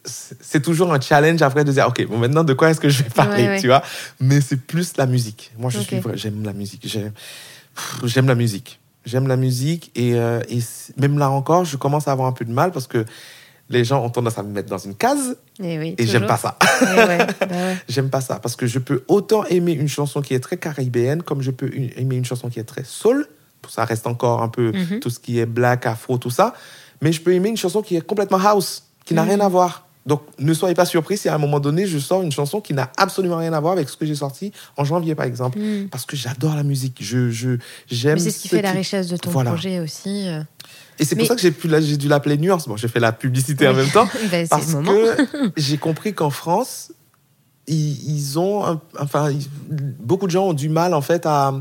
[0.06, 3.04] c'est toujours un challenge après de dire, ok, bon, maintenant de quoi est-ce que je
[3.04, 3.60] vais parler, Ouais, ouais.
[3.62, 3.84] tu vois?
[4.20, 5.52] Mais c'est plus la musique.
[5.58, 6.86] Moi, je suis, vrai- j'aime la musique.
[8.04, 8.80] J'aime, la musique.
[9.06, 10.60] J'aime la musique et, euh, et
[10.98, 13.06] même là encore, je commence à avoir un peu de mal parce que
[13.70, 16.38] les gens ont tendance à me mettre dans une case Et, oui, et j'aime pas
[16.38, 16.58] ça.
[16.82, 17.46] Ouais, ouais, bah.
[17.90, 21.24] J'aime pas ça parce que je peux autant aimer une chanson qui est très caribéenne
[21.24, 23.28] comme je peux aimer une chanson qui est très soul.
[23.70, 25.00] Ça reste encore un peu Mhm.
[25.00, 26.54] tout ce qui est black, afro, tout ça.
[27.02, 29.30] Mais je peux aimer une chanson qui est complètement house, qui n'a Mhm.
[29.30, 29.88] rien à voir.
[30.06, 32.74] Donc ne soyez pas surpris si à un moment donné je sors une chanson qui
[32.74, 35.60] n'a absolument rien à voir avec ce que j'ai sorti en janvier par exemple.
[35.60, 35.90] Mm.
[35.90, 36.98] Parce que j'adore la musique.
[37.02, 37.58] Je, je,
[37.90, 39.52] j'aime Mais c'est ce qui fait la richesse de ton Voilà.
[39.52, 40.28] projet aussi.
[40.28, 40.42] euh.
[41.00, 42.68] Et c'est Mais- pour ça que j'ai, pu, j'ai dû l'appeler Nuance.
[42.68, 44.08] Bon, j'ai fait la publicité en même temps.
[44.32, 46.92] Ben, Parce que j'ai compris qu'en France,
[47.68, 49.48] ils, ils ont, un- enfin, ils-
[50.00, 51.54] beaucoup de gens ont du mal en fait à,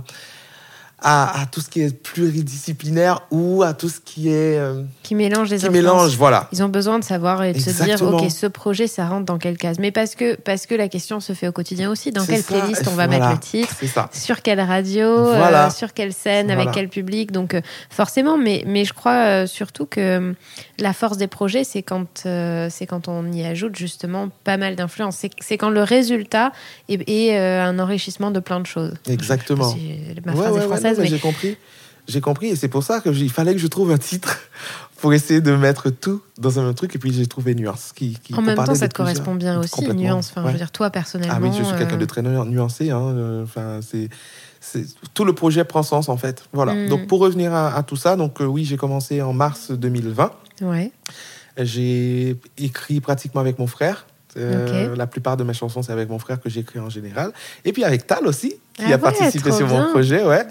[1.02, 5.14] à, à tout ce qui est pluridisciplinaire ou à tout ce qui est euh, Qui
[5.14, 6.48] mélange les qui mélange, voilà.
[6.52, 9.38] Ils ont besoin de savoir et de se dire, ok, ce projet, ça rentre dans
[9.38, 9.78] quelle case.
[9.78, 12.12] Mais parce que, parce que la question se fait au quotidien aussi.
[12.12, 13.28] Dans quelle ça, playlist on va voilà.
[13.28, 13.74] mettre le titre
[14.12, 15.70] sur quelle radio, euh, Voilà.
[15.70, 16.62] sur quelle scène, Voilà.
[16.62, 17.32] avec quel public.
[17.32, 20.34] Donc euh, forcément, mais, mais je crois surtout que
[20.78, 25.16] la force des projets, c'est quand, c'est quand on y ajoute justement pas mal d'influence.
[25.40, 26.52] C'est, quand le résultat
[26.88, 28.94] est, est, un enrichissement de plein de choses.
[29.08, 29.70] Exactement.
[29.70, 31.56] Je sais pas si ma phrase ouais, est ouais, mais mais j'ai compris.
[32.08, 34.38] J'ai compris et c'est pour ça qu'il fallait que je trouve un titre
[34.96, 37.92] pour essayer de mettre tout dans un même truc et puis j'ai trouvé Nuance.
[37.94, 40.30] Qui, qui en même temps, ça te correspond bien aussi, nuance.
[40.30, 41.36] Enfin, je veux dire, toi personnellement.
[41.36, 42.90] Ah oui, je suis quelqu'un euh, de très nu- nuancé.
[42.90, 43.00] Hein.
[43.14, 44.08] euh, Enfin, c'est,
[45.14, 46.44] tout le projet prend sens en fait.
[46.52, 46.74] Voilà.
[46.74, 46.88] Mm.
[46.88, 50.32] Donc pour revenir à, à tout ça, donc euh, oui, j'ai commencé en mars 2020.
[50.62, 50.92] Ouais.
[51.58, 54.06] J'ai écrit pratiquement avec mon frère.
[54.36, 54.94] Euh.
[54.96, 57.32] La plupart de mes chansons, c'est avec mon frère que j'écris en général.
[57.64, 59.82] Et puis avec Tal aussi, qui Ah a ouais, participé sur bien.
[59.84, 60.24] mon projet.
[60.24, 60.44] Ouais.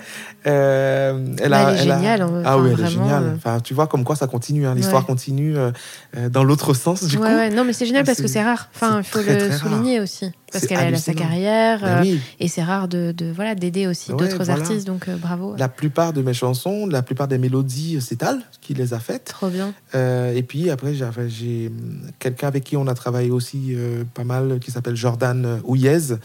[0.48, 2.42] Euh, elle, Bah, a, elle est a- géniale, hein.
[2.46, 3.24] Ah Enfin, oui, elle est vraiment, géniale.
[3.24, 3.36] euh.
[3.36, 4.66] Enfin, tu vois comme quoi ça continue.
[4.68, 4.74] hein.
[4.76, 5.08] L'histoire Ouais.
[5.08, 5.72] continue euh,
[6.18, 7.36] euh, dans l'autre sens, du ouais, coup.
[7.36, 7.50] ouais.
[7.50, 8.70] Non, mais c'est génial parce que C'est- rare.
[8.74, 9.60] Enfin, il faut très, le très rare.
[9.60, 10.32] souligner aussi.
[10.52, 11.80] Parce qu'elle a sa carrière.
[11.82, 12.20] Ben oui.
[12.40, 14.54] Et c'est rare de, de voilà d'aider aussi d'autres voilà.
[14.54, 14.88] artistes.
[14.88, 15.56] Donc bravo.
[15.58, 19.26] La plupart de mes chansons, la plupart des mélodies, c'est Tal qui les a faites.
[19.26, 19.74] Trop bien.
[19.94, 20.94] Et puis après,
[21.28, 23.76] j'ai hum, quelqu'un avec qui on a travaillé aussi
[24.16, 26.16] pas mal, qui s'appelle Jordan Ouyez,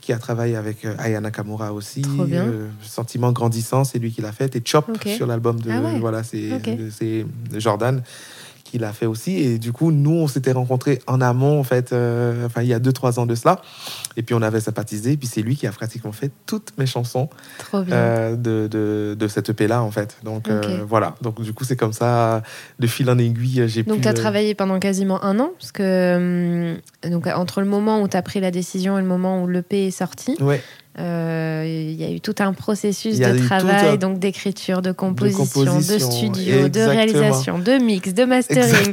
[0.00, 2.02] qui a travaillé avec euh, Aya Nakamura aussi.
[2.18, 4.56] Euh, Sentiment grandissant, c'est lui qui l'a fait.
[4.56, 5.98] Et Chop sur l'album de Ah ouais.
[6.00, 6.68] voilà, c'est Ok.
[6.90, 7.26] c'est
[7.58, 8.02] Jordan
[8.64, 9.36] qui l'a fait aussi.
[9.36, 12.72] Et du coup, nous, on s'était rencontrés en amont, en fait, euh, enfin il y
[12.74, 13.60] a deux trois ans de cela.
[14.16, 15.12] Et puis on avait sympathisé.
[15.12, 17.28] Et puis c'est lui qui a pratiquement fait toutes mes chansons
[17.74, 20.16] euh, de, de, de cette EP là, en fait.
[20.24, 21.14] Donc euh, voilà.
[21.20, 22.42] Donc du coup, c'est comme ça,
[22.80, 23.90] de fil en aiguille, j'ai pu.
[23.90, 26.74] Donc, tu as travaillé pendant quasiment un an, parce que
[27.08, 29.86] donc, entre le moment où tu as pris la décision et le moment où l'EP
[29.88, 30.60] est sorti, Ouais.
[30.98, 35.42] Euh, il y a eu tout un processus de travail, un- donc d'écriture, de composition,
[35.62, 38.92] de, composition, studio, de réalisation, de mix, de mastering.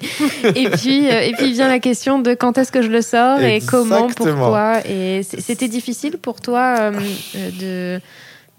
[0.56, 3.40] et, puis, euh, et puis vient la question de quand est-ce que je le sors
[3.42, 4.80] et comment, pourquoi.
[4.88, 6.92] Et c'était difficile pour toi euh,
[7.36, 8.02] euh, de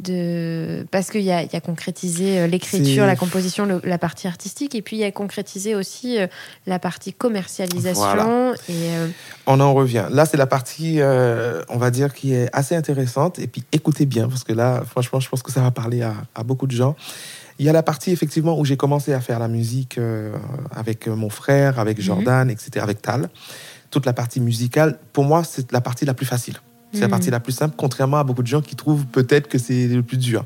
[0.02, 3.98] de parce qu'il y a, il y a concrétisé euh, l'écriture, la composition, le- la
[3.98, 6.26] partie artistique, et puis il y a concrétisé aussi euh,
[6.66, 8.02] la partie commercialisation.
[8.02, 8.52] Voilà.
[8.68, 9.08] Et euh,
[9.46, 10.06] On en revient.
[10.10, 13.38] Là, c'est la partie, euh, on va dire, qui est assez intéressante.
[13.38, 16.14] Et puis, écoutez bien, parce que là, franchement, je pense que ça va parler à,
[16.34, 16.96] à beaucoup de gens.
[17.58, 20.32] Il y a la partie, effectivement, où j'ai commencé à faire la musique euh,
[20.74, 23.28] avec mon frère, avec Jordan, etc., avec Tal.
[23.90, 26.56] Toute la partie musicale, pour moi, c'est la partie la plus facile.
[26.92, 27.10] C'est la Mhm.
[27.10, 30.02] partie la plus simple, contrairement à beaucoup de gens qui trouvent peut-être que c'est le
[30.02, 30.44] plus dur.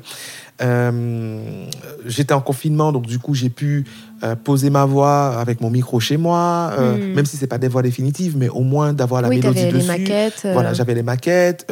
[0.61, 1.65] Euh,
[2.05, 3.85] J'étais en confinement, donc du coup, j'ai pu
[4.23, 7.13] euh, poser ma voix avec mon micro chez moi, euh, Mhm.
[7.13, 9.67] même si c'est pas des voix définitives, mais au moins d'avoir la oui, mélodie avais
[9.71, 9.87] les dessus.
[9.87, 10.47] maquettes.
[10.53, 11.71] Voilà, j'avais les maquettes,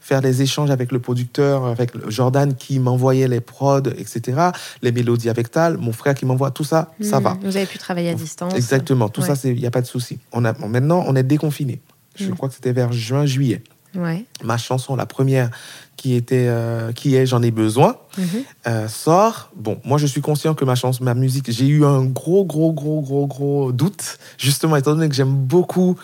[0.00, 4.50] faire des échanges avec le producteur, avec Jordan qui m'envoyait les prods, etc.
[4.80, 7.36] Les mélodies avec Tal, mon frère qui m'envoie tout ça, ça hmm, va.
[7.42, 8.54] Vous avez pu travailler à distance.
[8.54, 9.34] Exactement, tout Ouais.
[9.34, 10.18] ça, il n'y a pas de souci.
[10.32, 11.80] On a, maintenant, on est déconfiné.
[12.16, 13.62] Je crois que c'était vers juin, juillet.
[13.94, 14.24] Ouais.
[14.42, 15.50] Ma chanson, la première,
[15.96, 18.26] qui était, euh, qui est J'en ai besoin, Mhm.
[18.66, 19.50] euh, sort.
[19.56, 22.72] Bon, moi, je suis conscient que ma chanson, ma musique, j'ai eu un gros, gros,
[22.72, 24.18] gros, gros, gros doute.
[24.38, 25.96] Justement, étant donné que j'aime beaucoup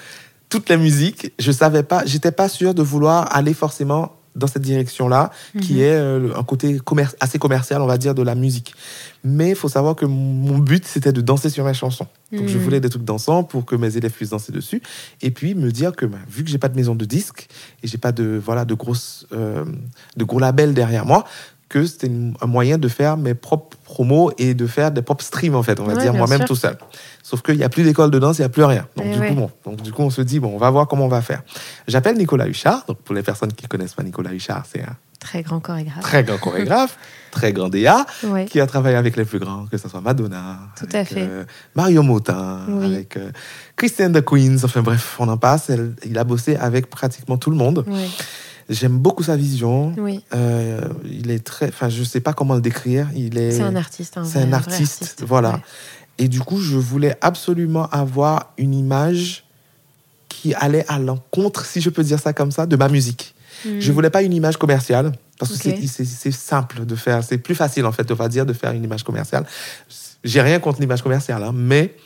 [0.48, 4.62] toute la musique, je savais pas, j'étais pas sûr de vouloir aller forcément dans cette
[4.62, 5.80] direction-là, qui Mhm.
[5.80, 8.74] est euh, un côté commer- assez commercial, on va dire, de la musique.
[9.24, 12.06] Mais il faut savoir que mon but, c'était de danser sur mes chansons.
[12.32, 12.62] Donc, je Mhm.
[12.64, 14.80] voulais des trucs dansants pour que mes élèves puissent danser dessus.
[15.20, 17.48] Et puis, me dire que, bah, vu que j'ai pas de maison de disques
[17.82, 19.64] et j'ai pas de, voilà, de, grosses, euh,
[20.16, 21.24] de gros labels derrière moi,
[21.70, 22.10] que c'était
[22.42, 25.80] un moyen de faire mes propres promos et de faire des propres streams, en fait,
[25.80, 26.76] on va Ouais, dire, moi-même tout seul.
[27.22, 28.86] Sauf qu'il n'y a plus d'école de danse, il n'y a plus rien.
[28.96, 29.28] Donc, Eh du ouais.
[29.28, 31.22] coup, bon, donc, du coup, on se dit, bon, on va voir comment on va
[31.22, 31.42] faire.
[31.88, 32.84] J'appelle Nicolas Huchard.
[32.88, 36.00] Donc, pour les personnes qui ne connaissent pas Nicolas Huchard, c'est un Très grand chorégraphe.
[36.00, 36.96] très grand chorégraphe,
[37.30, 38.46] très grand DA, Ouais.
[38.46, 41.20] qui a travaillé avec les plus grands, que ce soit Madonna, Tout avec, à fait.
[41.20, 41.44] euh,
[41.76, 42.86] Mario Motin, Oui.
[42.86, 43.30] avec euh,
[43.76, 45.70] Christiane the Queens, enfin bref, on en passe.
[45.70, 47.84] Elle- il a bossé avec pratiquement tout le monde.
[47.86, 48.08] Ouais.
[48.70, 49.92] J'aime beaucoup sa vision.
[49.98, 50.24] Oui.
[50.32, 53.08] Euh, il est très, enfin, je sais pas comment le décrire.
[53.14, 54.16] Il est, C'est un artiste.
[54.16, 55.54] un c'est un artiste, voilà.
[55.54, 55.60] Ouais.
[56.18, 59.44] Et du coup, je voulais absolument avoir une image
[60.28, 63.34] qui allait à l'encontre, si je peux dire ça comme ça, de ma musique.
[63.66, 63.80] Hmm.
[63.80, 67.86] Je voulais pas une image commerciale parce que c'est simple de faire, c'est plus facile
[67.86, 69.46] en fait, on va dire, de faire une image commerciale.
[70.22, 71.96] J'ai rien contre l'image commerciale, hein, mais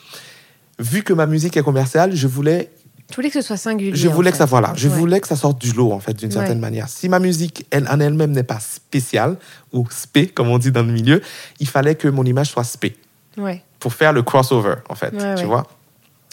[0.78, 2.70] vu que ma musique est commerciale, je voulais,
[3.14, 3.94] Tu voulais que ce soit singulier.
[3.94, 4.94] je en voulais que ça voilà, je Ouais.
[4.96, 6.34] voulais que ça sorte du lot en fait, d'une Ouais.
[6.34, 6.88] certaine manière.
[6.88, 9.36] Si ma musique elle, en elle-même n'est pas spéciale
[9.72, 11.22] ou spé comme on dit dans le milieu,
[11.60, 12.96] il fallait que mon image soit spé
[13.38, 13.62] Ouais.
[13.78, 15.64] pour faire le crossover en fait, tu vois.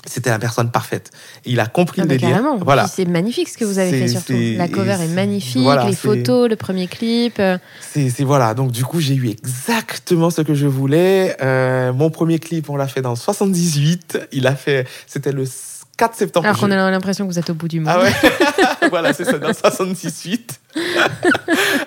[0.07, 1.11] C'était la personne parfaite.
[1.45, 2.29] Et il a compris Ah le délire.
[2.29, 2.57] carrément.
[2.57, 2.87] Voilà.
[2.87, 4.33] C'est magnifique ce que vous avez fait surtout.
[4.57, 7.37] La cover est magnifique, voilà, les photos, le premier clip.
[7.39, 11.37] euh, C'est voilà, donc du coup j'ai eu exactement ce que je voulais.
[11.43, 14.17] Euh, mon premier clip, on l'a fait dans le 78.
[14.31, 15.45] Il a fait, c'était le
[16.01, 16.47] 4 septembre.
[16.47, 17.93] Alors qu'on a l'impression que vous êtes au bout du monde.
[17.95, 20.59] Ah ouais, voilà, c'est ça, dans le 78.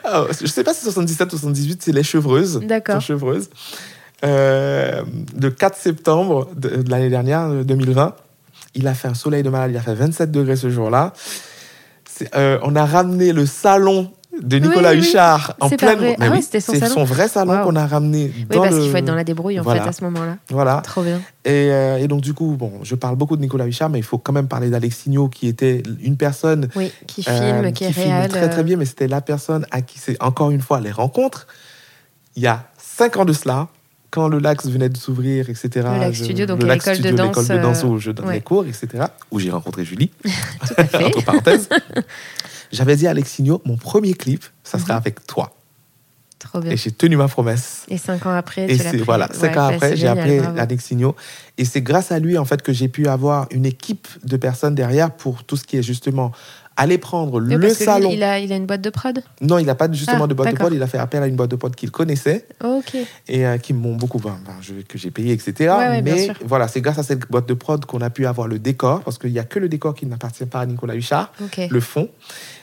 [0.05, 2.61] Ah, je sais pas si 77 ou 78, c'est les chevreuses.
[2.61, 3.01] D'accord.
[3.01, 3.51] Chevreuses.
[4.25, 5.03] Euh,
[5.39, 8.15] le 4 septembre de, de l'année dernière, euh, 2020,
[8.77, 11.13] il a fait un soleil de malade, il a fait 27 degrés ce jour-là.
[12.37, 14.13] Euh, on a ramené le salon
[14.43, 15.07] de Nicolas Oui, oui.
[15.09, 15.99] Huchard en pleine.
[15.99, 16.17] vrai.
[16.19, 16.95] Mais Ah oui, ouais, c'était son c'est salon.
[16.95, 19.25] son vrai salon qu'on a ramené Oui, dans parce le- qu'il faut être dans la
[19.25, 19.83] débrouille en Voilà.
[19.83, 20.37] fait à ce moment-là.
[20.51, 20.81] Voilà.
[20.85, 21.21] Trop bien.
[21.45, 24.05] Et, euh, et donc, du coup, bon, je parle beaucoup de Nicolas Huchard, mais il
[24.05, 27.93] faut quand même parler d'Alexigno, qui était une personne Oui, qui euh, filme, qui, est
[27.93, 28.31] filme réel.
[28.31, 30.91] très très euh, bien, mais c'était la personne à qui c'est encore une fois les
[30.93, 31.47] rencontres.
[32.37, 33.69] Il y a cinq ans de cela,
[34.11, 35.69] quand le Lax venait de s'ouvrir, etc.
[35.75, 38.35] Le Lax je- Studio, donc l'école de danse, l'école de danse où je donne ouais.
[38.35, 39.05] les cours, etc.
[39.33, 40.11] Où j'ai rencontré Julie,
[40.71, 41.69] entre parenthèses.
[42.75, 44.99] J'avais dit à Alexigno, mon premier clip, ça sera Mhm.
[44.99, 45.53] avec toi.
[46.39, 46.73] Trop bien.
[46.73, 47.85] Et j'ai tenu ma promesse.
[47.89, 50.59] Et cinq ans après, Et tu voilà, Ouais, cinq ans bah, après, j'ai appelé bravo.
[50.59, 51.17] Alexigno.
[51.57, 54.75] Et c'est grâce à lui, en fait, que j'ai pu avoir une équipe de personnes
[54.75, 56.33] derrière pour tout ce qui est justement
[56.77, 58.11] aller prendre Oui, le lui, salon.
[58.13, 60.35] il, a, il a une boîte de prod Non, il n'a pas justement Ah, de
[60.35, 60.73] boîte de prod.
[60.73, 62.97] Il a fait appel à une boîte de prod qu'il connaissait Ok.
[63.29, 65.53] et euh, qui m'ont beaucoup, ben, ben, je- que j'ai payé, etc.
[65.61, 68.27] Ouais, ouais, bien Mais voilà, c'est grâce à cette boîte de prod qu'on a pu
[68.27, 70.95] avoir le décor, parce qu'il n'y a que le décor qui n'appartient pas à Nicolas
[70.97, 71.33] Huchard,
[71.71, 72.09] le fond,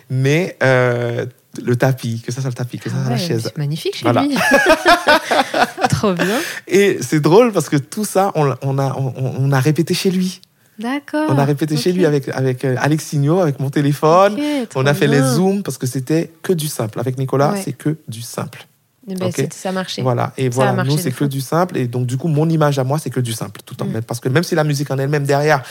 [0.09, 1.25] mais euh,
[1.63, 3.41] le tapis, que ça soit le tapis, que ça Ah soit la ouais, chaise.
[3.45, 4.23] C'est magnifique chez Voilà.
[4.23, 4.35] lui.
[5.89, 6.39] Trop bien.
[6.67, 9.93] Et c'est drôle parce que tout ça, on, l'a- on a, on, on a répété
[9.93, 10.41] chez lui.
[10.81, 11.27] D'accord.
[11.29, 14.37] On a répété chez lui avec, avec euh, Alexigno, avec mon téléphone.
[14.75, 16.99] On a fait les zooms parce que c'était que du simple.
[16.99, 17.61] Avec Nicolas, Ouais.
[17.63, 18.65] c'est que du simple.
[19.09, 20.01] Eh ben, Ça a marché.
[20.01, 20.31] Voilà.
[20.37, 21.77] Et Ça voilà, marché nous, c'est que du simple.
[21.77, 23.75] Et donc, du coup, mon image à moi, c'est que du simple tout.
[23.83, 24.01] Mm.
[24.01, 25.63] Parce que même si la musique en elle-même derrière,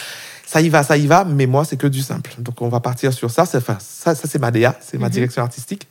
[0.46, 2.32] ça y va, ça y va, mais moi, c'est que du simple.
[2.38, 3.42] Donc, on va partir sur ça.
[3.54, 5.12] Enfin, ça, ça c'est ma DA, c'est ma Mhm.
[5.12, 5.86] direction artistique.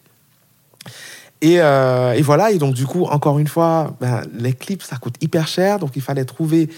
[1.41, 4.97] Et, euh, et voilà, et donc du coup, encore une fois, ben, les clips, ça
[4.97, 6.69] coûte hyper cher, donc il fallait trouver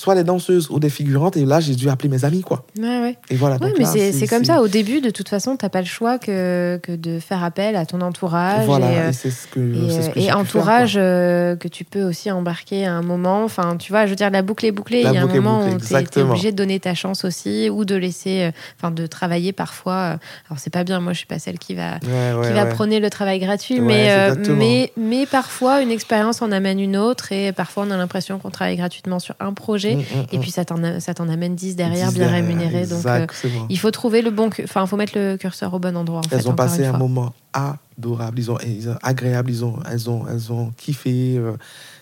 [0.00, 1.36] soit les danseuses ou des figurantes.
[1.36, 2.64] Et là, j'ai dû appeler mes amis, quoi.
[2.78, 3.16] Ouais, ouais.
[3.28, 3.56] Et voilà.
[3.56, 4.62] Ouais, donc mais c'est comme ça.
[4.62, 7.84] Au début, de toute façon, t'as pas le choix que, que de faire appel à
[7.86, 8.64] ton entourage.
[8.64, 11.68] Voilà, et, euh, et c'est ce que, et, ce que et entourage faire, euh, que
[11.68, 13.44] tu peux aussi embarquer à un moment.
[13.44, 15.00] Enfin, tu vois, je veux dire, la boucle est bouclée.
[15.00, 17.84] Il y a un moment bouclée, où t'es- obligé de donner ta chance aussi ou
[17.84, 20.16] de laisser, euh, enfin, de travailler parfois.
[20.48, 21.00] Alors, c'est pas bien.
[21.00, 21.94] Moi, je suis pas celle qui va.
[22.02, 26.52] Ouais, qui va prôner le travail gratuit, mais, euh, mais, mais parfois une expérience en
[26.52, 29.98] amène une autre et parfois on a l'impression qu'on travaille gratuitement sur un projet Mm,
[30.00, 30.40] mm, et mm.
[30.40, 32.86] puis ça t'en, amène 10 derrière, bien derrière, rémunéré.
[32.86, 33.26] Donc euh,
[33.68, 34.48] il faut trouver le bon.
[34.64, 36.20] Enfin, il faut mettre le curseur au bon endroit.
[36.20, 39.78] En fait, elles ont passé un moment adorable, ils ont, ils ont agréable, ils ont,
[39.90, 41.36] elles ont, elles ont kiffé.
[41.36, 41.52] euh,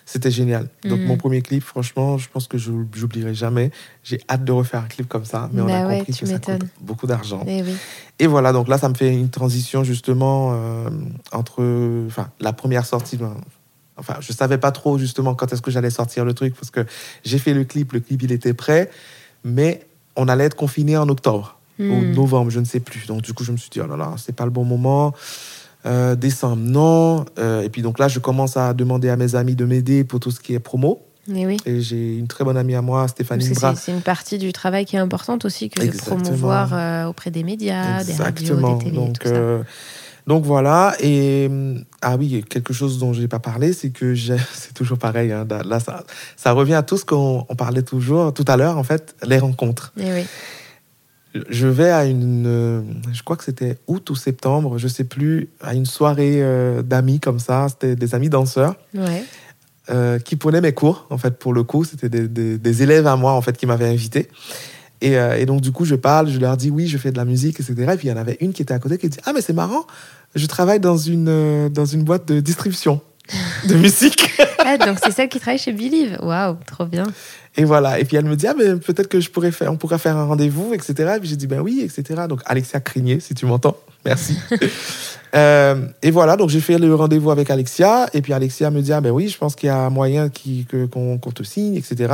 [0.05, 0.67] C'était génial.
[0.83, 3.71] Donc mon premier clip, franchement, je pense que je j'oublierai jamais.
[4.03, 6.25] J'ai hâte de refaire un clip comme ça, mais on Bah a ouais, compris que
[6.25, 7.43] ça coûte beaucoup d'argent.
[7.47, 7.75] Eh oui.
[8.19, 10.89] Et voilà, donc là, ça me fait une transition justement euh,
[11.31, 11.63] entre,
[12.07, 13.17] enfin, la première sortie.
[13.17, 13.35] ben,
[13.99, 16.85] Enfin, je savais pas trop justement quand est-ce que j'allais sortir le truc parce que
[17.23, 18.89] j'ai fait le clip, le clip il était prêt,
[19.43, 19.85] mais
[20.15, 22.11] on allait être confiné en octobre ou Hmm.
[22.13, 23.07] novembre, je ne sais plus.
[23.07, 25.13] Donc du coup, je me suis dit oh là là, c'est pas le bon moment.
[25.85, 27.25] Euh, décembre, non.
[27.37, 30.19] Euh, et puis donc là, je commence à demander à mes amis de m'aider pour
[30.19, 31.01] tout ce qui est promo.
[31.33, 31.57] Eh oui.
[31.65, 33.75] Et j'ai une très bonne amie à moi, Stéphanie Bras.
[33.75, 36.17] c'est, une partie du travail qui est importante aussi que Exactement.
[36.17, 38.75] de promouvoir euh, auprès des médias, des radios, Exactement.
[38.75, 39.59] des télés, donc, tout ça.
[40.29, 40.95] Donc voilà.
[41.01, 44.13] Et hum, ah oui, quelque chose dont j'ai pas parlé, c'est que
[44.53, 45.31] c'est toujours pareil.
[45.33, 46.03] hein, là, ça,
[46.37, 48.77] ça revient à tout ce qu'on on parlait toujours tout à l'heure.
[48.77, 49.91] En fait, les rencontres.
[49.97, 50.25] Eh oui.
[51.49, 52.81] Je vais à une, euh,
[53.13, 57.19] je crois que c'était août ou septembre, je sais plus, à une soirée euh, d'amis
[57.19, 57.67] comme ça.
[57.69, 58.75] C'était des amis danseurs.
[58.95, 59.23] Ouais.
[59.91, 61.83] euh, qui prenaient mes cours, en fait, pour le coup.
[61.83, 64.29] C'était des, des- des élèves à moi, en fait, qui m'avaient invité.
[65.01, 67.17] Et, euh, et donc, du coup, je parle, je leur dis oui, je fais de
[67.17, 67.73] la musique, etc.
[67.93, 69.41] Et puis, il y en avait une qui était à côté qui dit Ah, mais
[69.41, 69.85] c'est marrant,
[70.35, 73.01] je travaille dans une, euh, dans une boîte de distribution
[73.67, 74.31] de musique.
[74.71, 76.19] Ah, donc c'est celle qui travaille chez Believe.
[76.21, 77.05] Waouh, trop bien.
[77.57, 77.97] Et voilà.
[77.99, 80.15] Et puis, elle me dit Ah, mais peut-être que je pourrais faire, on pourrait faire
[80.15, 81.13] un rendez-vous, etc.
[81.15, 82.23] Et puis, j'ai dit Ben oui, etc.
[82.29, 84.37] Donc, Alexia Crigné, si tu m'entends, merci.
[85.35, 88.91] Euh, et voilà, donc j'ai fait le rendez-vous avec Alexia, et puis Alexia me dit
[88.91, 91.75] ah ben oui, je pense qu'il y a moyen qui- que- qu'on qu'on te signe,
[91.75, 92.07] etc.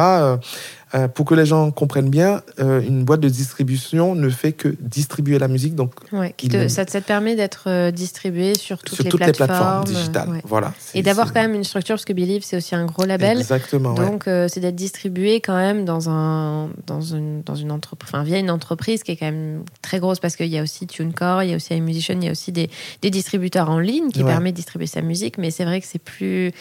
[0.95, 4.75] Euh, pour que les gens comprennent bien, euh, une boîte de distribution ne fait que
[4.79, 9.03] distribuer la musique, donc Ouais, te- ça, te- permet d'être euh, distribué sur toutes, sur
[9.03, 10.29] les, toutes plateformes, les plateformes digitales.
[10.29, 10.41] ouais.
[10.45, 10.73] Voilà.
[10.93, 13.39] Et d'avoir quand même une structure, parce que Believe, c'est aussi un gros label.
[13.39, 13.93] Exactement.
[13.95, 14.05] ouais.
[14.05, 18.23] Donc, euh, c'est d'être distribué quand même dans, un, dans une, dans une entreprise, enfin,
[18.23, 21.43] via une entreprise qui est quand même très grosse parce qu'il y a aussi TuneCore,
[21.43, 22.69] il y a aussi iMusician, il y a aussi des,
[23.01, 25.37] des distributeurs en ligne qui permettent de distribuer sa musique.
[25.39, 26.53] Mais c'est vrai que c'est plus,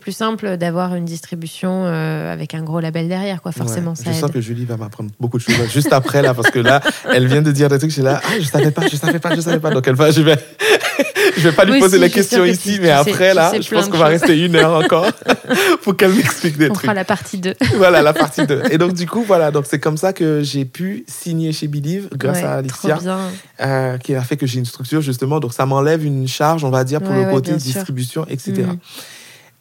[0.00, 3.52] plus simple d'avoir une distribution avec un gros label derrière, quoi.
[3.52, 4.16] Forcément, Ça Je aide.
[4.16, 6.80] sens que Julie va m'apprendre beaucoup de choses juste après là, parce que là,
[7.12, 7.90] elle vient de dire des trucs.
[7.90, 9.70] Je suis là, ah, je savais pas, je savais pas, je savais pas.
[9.70, 10.36] Donc elle va, je vais,
[11.36, 13.74] je vais pas lui Oui, poser si, la question ici, mais sais- après là, je
[13.74, 15.06] pense qu'on va rester une heure encore
[15.82, 16.82] pour qu'elle m'explique des On trucs.
[16.82, 17.54] fera la partie 2.
[17.76, 18.62] voilà la partie 2.
[18.70, 22.08] Et donc du coup, voilà, donc c'est comme ça que j'ai pu signer chez Believe
[22.16, 23.18] grâce à bien.
[23.60, 25.40] euh, qui a fait que j'ai une structure justement.
[25.40, 28.64] Donc ça m'enlève une charge, on va dire, pour Ouais, le côté distribution, etc.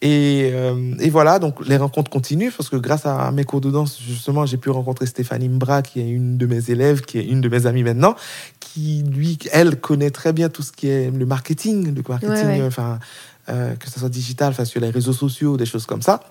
[0.04, 3.70] Et, euh, et voilà, donc les rencontres continuent parce que grâce à mes cours de
[3.70, 7.24] danse, justement, j'ai pu rencontrer Stéphanie Mbra, qui est une de mes élèves, qui est
[7.26, 8.16] une de mes amies maintenant,
[8.60, 12.60] qui, lui, elle connaît très bien tout ce qui est le marketing, le marketing, Ouais,
[12.62, 12.66] ouais.
[12.66, 12.97] enfin,
[13.49, 16.22] euh, que ce soit digital, enfin, sur les réseaux sociaux, des choses comme ça.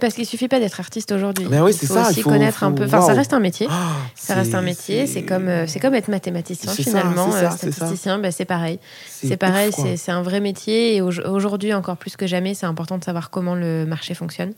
[0.00, 1.46] Parce qu'il suffit pas d'être artiste aujourd'hui.
[1.48, 2.84] Mais oui, il c'est faut ça, il aussi faut- connaître un peu.
[2.84, 3.66] Enfin, ça reste un métier.
[3.70, 7.50] Ah, Ça reste un métier, c'est comme, euh, c'est comme être mathématicien finalement, ça, euh,
[7.50, 7.56] ça.
[7.56, 8.80] statisticien, bah, c'est pareil.
[9.06, 12.98] c'est pareil, c'est un vrai métier et au- aujourd'hui encore plus que jamais, c'est important
[12.98, 14.52] de savoir comment le marché fonctionne.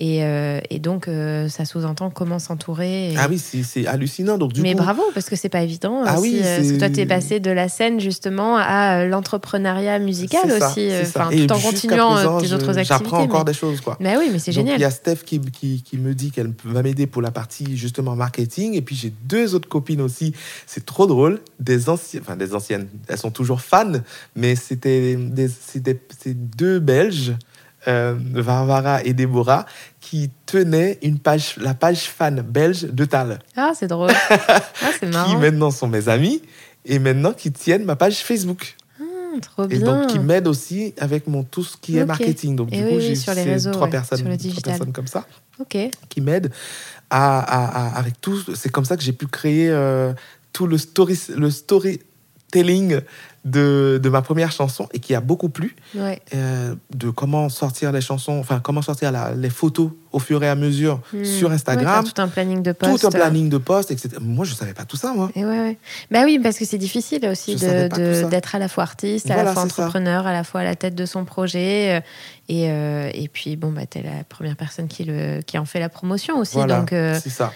[0.00, 3.12] Et, euh, et donc, euh, ça sous-entend comment s'entourer.
[3.12, 4.38] et- Ah oui, c'est hallucinant.
[4.38, 6.02] Donc, du Mais coup, bravo, parce que c'est pas évident.
[6.06, 9.04] Ah aussi, oui, euh, parce que toi, tu es passé de la scène justement à
[9.06, 11.28] l'entrepreneuriat musical aussi, ça.
[11.30, 12.84] tout en continuant présent, tes autres activités.
[12.84, 13.52] J'apprends encore mais...
[13.52, 13.96] des choses, quoi.
[14.00, 14.76] Mais oui, mais c'est génial.
[14.78, 17.76] il y a Steph qui, qui, qui me dit qu'elle va m'aider pour la partie
[17.76, 18.74] justement marketing.
[18.74, 20.32] Et puis j'ai deux autres copines aussi.
[20.66, 21.40] C'est trop drôle.
[21.58, 23.92] Des anciennes, enfin des anciennes, elles sont toujours fans,
[24.36, 25.48] mais c'était des,
[26.24, 27.32] des- deux Belges,
[27.86, 29.66] euh, Varvara et Déborah,
[30.00, 34.10] qui tenaient une page, la page fan belge de Tal, Ah, c'est drôle.
[34.30, 34.60] ah,
[34.98, 35.38] c'est qui marrant.
[35.38, 36.42] maintenant sont mes amis
[36.84, 38.74] et maintenant qui tiennent ma page Facebook.
[39.00, 39.80] Hum, trop Et bien.
[39.80, 42.56] donc qui m'aident aussi avec mon tout ce qui est marketing.
[42.56, 44.28] Donc Et du oui, coup, oui, j'ai sur les ces réseaux, trois ouais, personnes, sur
[44.28, 44.72] le trois digital.
[44.72, 45.26] personnes comme ça
[45.60, 45.76] Ok.
[46.08, 46.50] qui m'aide
[47.10, 48.38] à, à- à- avec tout.
[48.54, 50.12] C'est comme ça que j'ai pu créer euh,
[50.52, 52.00] tout le story, le story,
[52.58, 53.00] storytelling
[53.44, 55.74] de, de ma première chanson et qui a beaucoup plu.
[55.94, 56.20] Ouais.
[56.34, 60.48] euh, de comment sortir les chansons, enfin comment sortir la- les photos au fur et
[60.48, 61.24] à mesure Hmm.
[61.24, 63.00] sur Instagram, tout un planning de posts.
[63.00, 64.16] tout un planning de posts, etc.
[64.20, 65.30] Moi, je savais pas tout ça, moi.
[65.34, 65.78] Et ouais.
[66.10, 69.52] Bah oui, parce que c'est difficile aussi d'être à la fois artiste, à Voilà, la
[69.54, 69.66] fois ça.
[69.82, 71.96] entrepreneur, à la fois à la tête de son projet.
[71.96, 72.00] euh,
[72.50, 75.80] Et, euh, et puis, bon, bah, t'es la première personne qui, le, qui en fait
[75.80, 76.54] la promotion aussi.
[76.56, 77.52] Voilà, Donc, euh, c'est ça.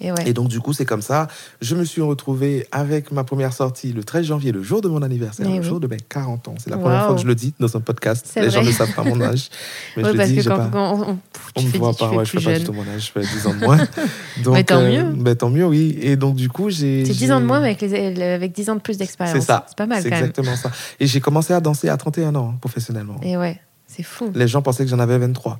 [0.00, 0.28] Et ouais.
[0.28, 1.28] Et donc, du coup, c'est comme ça.
[1.60, 5.02] Je me suis retrouvé avec ma première sortie le 13 janvier, le jour de mon
[5.02, 5.62] anniversaire, le oui.
[5.62, 6.54] jour de mes 40 ans.
[6.58, 8.32] C'est la première fois que je le dis dans un podcast.
[8.36, 8.70] Les gens vrai.
[8.70, 9.50] ne savent pas mon âge.
[9.96, 11.18] Mais Ouais, je le parce dis, que quand, pas- quand on,
[11.56, 13.46] on- me voit pas, ouais, je fais pas du tout mon âge, je fais 10
[13.46, 13.76] ans de moins.
[14.42, 15.22] Donc, Mais tant euh, mieux.
[15.22, 15.98] ben, tant mieux, oui.
[16.00, 17.04] Et donc, du coup, j'ai.
[17.04, 19.38] C'est 10 j'ai- ans de moins, mais avec, les, avec 10 ans de plus d'expérience.
[19.38, 19.64] C'est ça.
[19.68, 20.18] C'est pas mal C'est même.
[20.20, 20.70] exactement ça.
[20.98, 23.20] Et j'ai commencé à danser à 31 ans, hein, professionnellement.
[23.22, 24.30] Et ouais, c'est fou.
[24.34, 25.58] Les gens pensaient que j'en avais 23.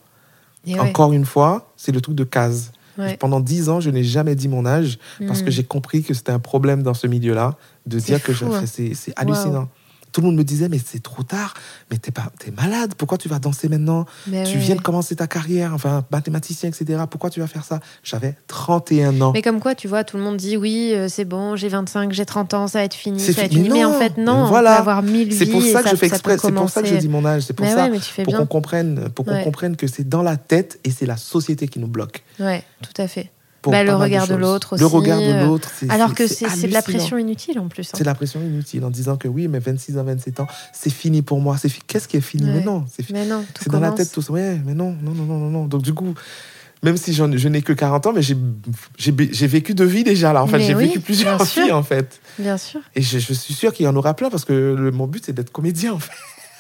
[0.66, 2.72] Et ouais, Encore une fois, c'est le truc de case.
[3.00, 3.16] Ouais.
[3.16, 5.44] Pendant 10 ans, je n'ai jamais dit mon âge parce Hmm.
[5.46, 8.62] que j'ai compris que c'était un problème dans ce milieu-là de dire que je hein.
[8.66, 9.68] c'est c'est hallucinant.
[10.12, 11.54] Tout le monde me disait mais c'est trop tard,
[11.90, 14.06] mais t'es pas t'es malade, pourquoi tu vas danser maintenant?
[14.26, 17.02] Mais Tu ouais, viens de commencer ta carrière, enfin mathématicien etc.
[17.10, 17.80] Pourquoi tu vas faire ça?
[18.02, 19.32] J'avais 31 ans.
[19.32, 22.12] Mais comme quoi, tu vois, tout le monde dit oui, euh, c'est bon, j'ai 25,
[22.12, 23.68] j'ai 30 ans, ça va être fini, ça va être fini.
[23.68, 24.72] Mais Mais en fait, non, Voilà.
[24.72, 26.88] on peut avoir mille C'est pour ça que je fais exprès, c'est pour ça que
[26.88, 29.08] je dis mon âge, c'est pour Mais ça ouais, mais tu fais pour qu'on comprenne
[29.14, 32.22] pour qu'on comprenne que c'est dans la tête et c'est la société qui nous bloque.
[32.38, 33.30] Ouais, tout à fait.
[33.62, 36.46] Pour Bah, le regard de l'autre Le aussi, regard de euh, l'autre, Alors que c'est
[36.66, 37.88] de la pression inutile en plus.
[37.88, 37.92] hein.
[37.94, 40.88] C'est de la pression inutile en disant que oui, mais 26 ans, 27 ans, c'est
[40.90, 41.56] fini pour moi.
[41.86, 42.44] Qu'est-ce qui est fini?
[42.44, 42.54] Ouais.
[42.54, 44.32] Mais non, Mais non, c'est dans la tête tout ça.
[44.32, 45.64] Ouais, mais non, non, non, non, non, non.
[45.66, 46.14] Donc du coup,
[46.82, 50.42] même si je n'ai que 40 ans, mais j'ai vécu deux vies déjà là.
[50.42, 52.18] En fait, j'ai oui, vécu plusieurs vies en fait.
[52.38, 52.80] Bien sûr.
[52.94, 55.22] Et je, je suis sûr qu'il y en aura plein parce que le- mon but
[55.26, 56.12] c'est d'être comédien en fait.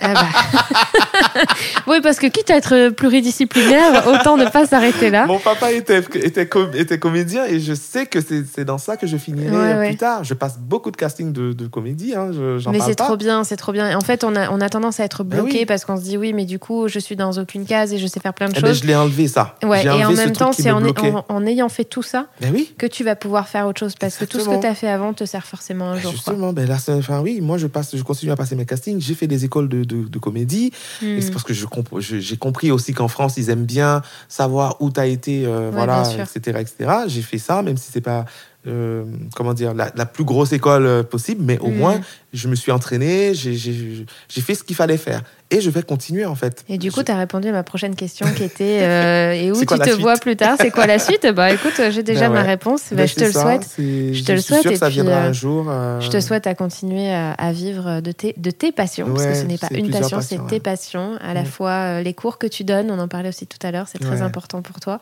[0.02, 1.42] Ah bah.
[1.86, 5.26] oui, parce que quitte à être pluridisciplinaire, autant ne pas s'arrêter là.
[5.26, 9.06] Mon papa était, était, com- était comédien et je sais que c'est dans ça que
[9.06, 9.88] je finirai Ouais, euh, ouais.
[9.88, 10.24] plus tard.
[10.24, 13.56] Je passe beaucoup de casting de, de comédie, hein, je- Mais c'est trop bien, c'est
[13.56, 13.96] trop bien.
[13.96, 15.66] En fait, on a, on a tendance à être Ben bloqué oui.
[15.66, 18.06] parce qu'on se dit oui, mais du coup, je suis dans aucune case et je
[18.06, 18.82] sais faire plein de Eh ben, choses.
[18.82, 19.56] je l'ai enlevé ça.
[19.62, 21.10] Ouais, et enlevé en même temps, c'est en, bloquait.
[21.12, 22.72] en, en ayant fait tout ça Ben oui.
[22.78, 24.88] que tu vas pouvoir faire autre chose parce que tout ce que tu as fait
[24.88, 26.12] avant te sert forcément un Ben, jour.
[26.12, 29.00] Justement, ben là, enfin, oui, moi je passe, je continue à passer mes castings.
[29.00, 30.70] J'ai fait des écoles de, de, de comédie
[31.02, 31.20] et Hmm.
[31.22, 35.00] c'est parce que comp- j'ai compris aussi qu'en France ils aiment bien savoir où tu
[35.00, 36.90] as été, euh, voilà, etc., etc.
[37.08, 38.24] J'ai fait ça, même si c'est pas
[38.66, 41.74] euh, comment dire la, la plus grosse école euh, possible, mais au Mm.
[41.76, 42.00] moins
[42.32, 46.34] je me suis entraîné, j'ai- fait ce qu'il fallait faire et je vais continuer en
[46.36, 46.64] fait.
[46.68, 49.50] Et du coup, Je- tu as répondu à ma prochaine question qui était euh, Et
[49.50, 51.26] où tu te vois plus tard C'est quoi la suite?
[51.34, 52.82] Bah écoute, j'ai déjà Ben ma réponse.
[52.90, 53.66] Bah, Ben, je te le ça, souhaite.
[53.78, 55.66] Je te le souhaite, sûr et que ça puis, viendra euh, un jour.
[55.68, 59.34] euh, Je te souhaite à continuer à, vivre de tes, de tes passions, parce que
[59.34, 61.16] ce n'est pas une passion, c'est tes passions.
[61.20, 63.70] À la fois euh, les cours que tu donnes, on en parlait aussi tout à
[63.72, 64.22] l'heure, c'est très Ouais.
[64.22, 65.00] important pour toi.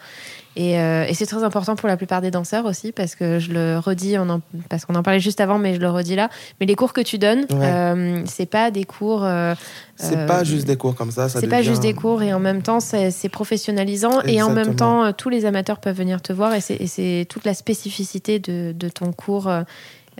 [0.57, 3.53] Et, euh, et c'est très important pour la plupart des danseurs aussi, parce que je
[3.53, 6.31] le redis, on en, parce qu'on en parlait juste avant, mais je le redis là.
[6.61, 7.59] Mais les cours que tu donnes, Ouais.
[7.73, 9.25] euh, c'est pas des cours.
[9.25, 9.55] euh,
[9.97, 11.29] C'est euh, pas juste des cours comme ça.
[11.29, 14.75] ça c'est pas juste des cours et en même temps c'est professionnalisant et en même
[14.77, 18.73] temps euh, tous les amateurs peuvent venir te voir et c'est- toute la spécificité de,
[18.73, 19.63] de ton cours euh,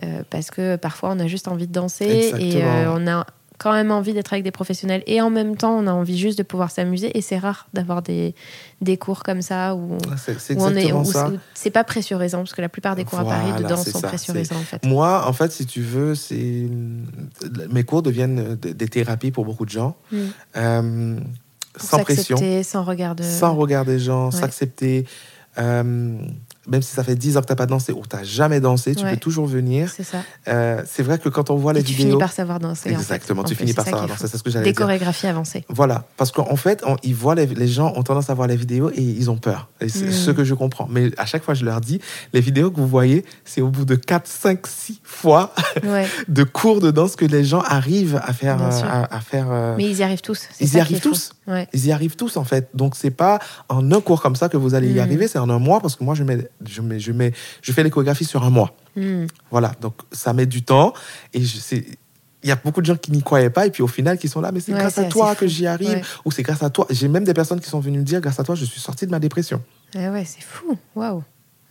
[0.03, 2.63] euh, parce que parfois on a juste envie de danser et Exactement.
[2.65, 3.25] euh, on a
[3.59, 6.37] quand même envie d'être avec des professionnels et en même temps on a envie juste
[6.37, 8.33] de pouvoir s'amuser et c'est rare d'avoir des,
[8.81, 11.83] des cours comme ça où, Ouais, C'est où on est où c'est- où c'est pas
[11.83, 14.63] pressurisant parce que la plupart des cours à Paris de danse sont ça, pressurisants en
[14.63, 14.83] fait.
[14.85, 16.67] Moi, en fait, si tu veux, c'est
[17.69, 20.17] mes cours deviennent des thérapies pour beaucoup de gens, Mm.
[20.57, 21.19] Euh,
[21.77, 24.31] sans pression, sans regard de sans regard des gens, Ouais.
[24.39, 25.05] s'accepter.
[25.57, 26.17] Euh,
[26.69, 28.59] même si ça fait 10 ans que tu n'as pas dansé ou tu n'as jamais
[28.59, 29.11] dansé, tu Ouais.
[29.11, 29.89] peux toujours venir.
[29.95, 30.17] c'est ça.
[30.47, 32.07] Euh, c'est vrai que quand on voit les Et tu vidéos.
[32.11, 32.89] finis par savoir danser.
[32.89, 32.99] en fait.
[32.99, 33.95] Exactement, En tu finis par fou.
[34.17, 34.79] ça, c'est ce que j'allais Des dire.
[34.81, 35.65] chorégraphies avancées.
[35.69, 38.55] Voilà, parce qu'en fait, on- ils voient les, les gens ont tendance à voir les
[38.55, 39.69] vidéos et ils ont peur.
[39.81, 40.87] C'est ce que je comprends.
[40.89, 41.99] Mais à chaque fois, je leur dis,
[42.33, 45.53] les vidéos que vous voyez, c'est au bout de 4, 5, 6 fois
[45.83, 46.07] Ouais.
[46.27, 48.61] de cours de danse que les gens arrivent à faire.
[48.61, 50.47] Euh, à, à faire euh, Mais ils y arrivent tous.
[50.59, 51.31] ils y arrivent tous.
[51.47, 51.67] Ouais.
[51.73, 52.69] Ils y arrivent tous en fait.
[52.73, 53.39] Donc c'est pas
[53.69, 54.99] en un cours comme ça que vous allez y Mm.
[54.99, 57.31] arriver, c'est en un mois parce que moi je mets, je mets, je mets,
[57.61, 58.75] je fais les chorégraphies sur un mois.
[58.95, 59.25] Hmm.
[59.51, 60.93] Voilà, donc ça met du temps
[61.33, 61.41] et.
[62.41, 64.29] Il y a beaucoup de gens qui n'y croyaient pas et puis au final qui
[64.29, 66.01] sont là, mais c'est Ouais, grâce à toi que j'y arrive Ouais.
[66.23, 66.87] ou c'est grâce à toi.
[66.89, 69.05] J'ai même des personnes qui sont venues me dire, grâce à toi, je suis sortie
[69.05, 69.61] de ma dépression.
[69.93, 70.77] Ah ouais, c'est fou.
[70.95, 71.21] Waouh.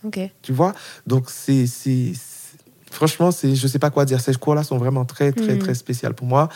[0.03, 0.19] Ok.
[0.43, 0.75] Tu vois
[1.07, 1.65] Donc c'est,
[2.91, 4.19] franchement, c'est, je sais pas quoi dire.
[4.21, 5.59] Ces cours-là sont vraiment très, très, Mm.
[5.59, 6.49] très spéciaux pour moi.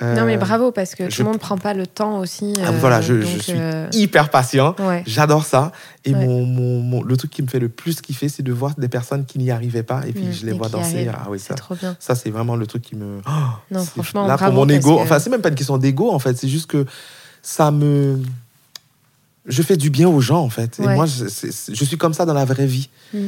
[0.00, 2.52] Euh, non mais bravo parce que je- tout le monde prend pas le temps aussi.
[2.64, 4.76] ah, euh, voilà, je, suis euh, hyper patient.
[4.78, 5.02] Ouais.
[5.06, 5.72] J'adore ça.
[6.04, 6.24] Et Ouais.
[6.24, 8.88] mon, mon, mon- le truc qui me fait le plus kiffer, c'est de voir des
[8.88, 11.08] personnes qui n'y arrivaient pas et puis je les vois danser.
[11.12, 11.96] Ah oui, C'est ça, trop bien.
[11.98, 13.20] ça c'est vraiment le truc qui me.
[13.26, 13.30] Oh,
[13.72, 15.78] Non, c'est- franchement, Là, bravo pour mon ego, que- enfin, c'est même pas une question
[15.78, 16.86] d'ego en fait, c'est juste que
[17.42, 18.20] ça me.
[19.46, 20.78] Je fais du bien aux gens en fait.
[20.78, 21.26] Et moi, je,
[21.84, 22.88] suis comme ça dans la vraie vie.
[23.14, 23.18] Mm.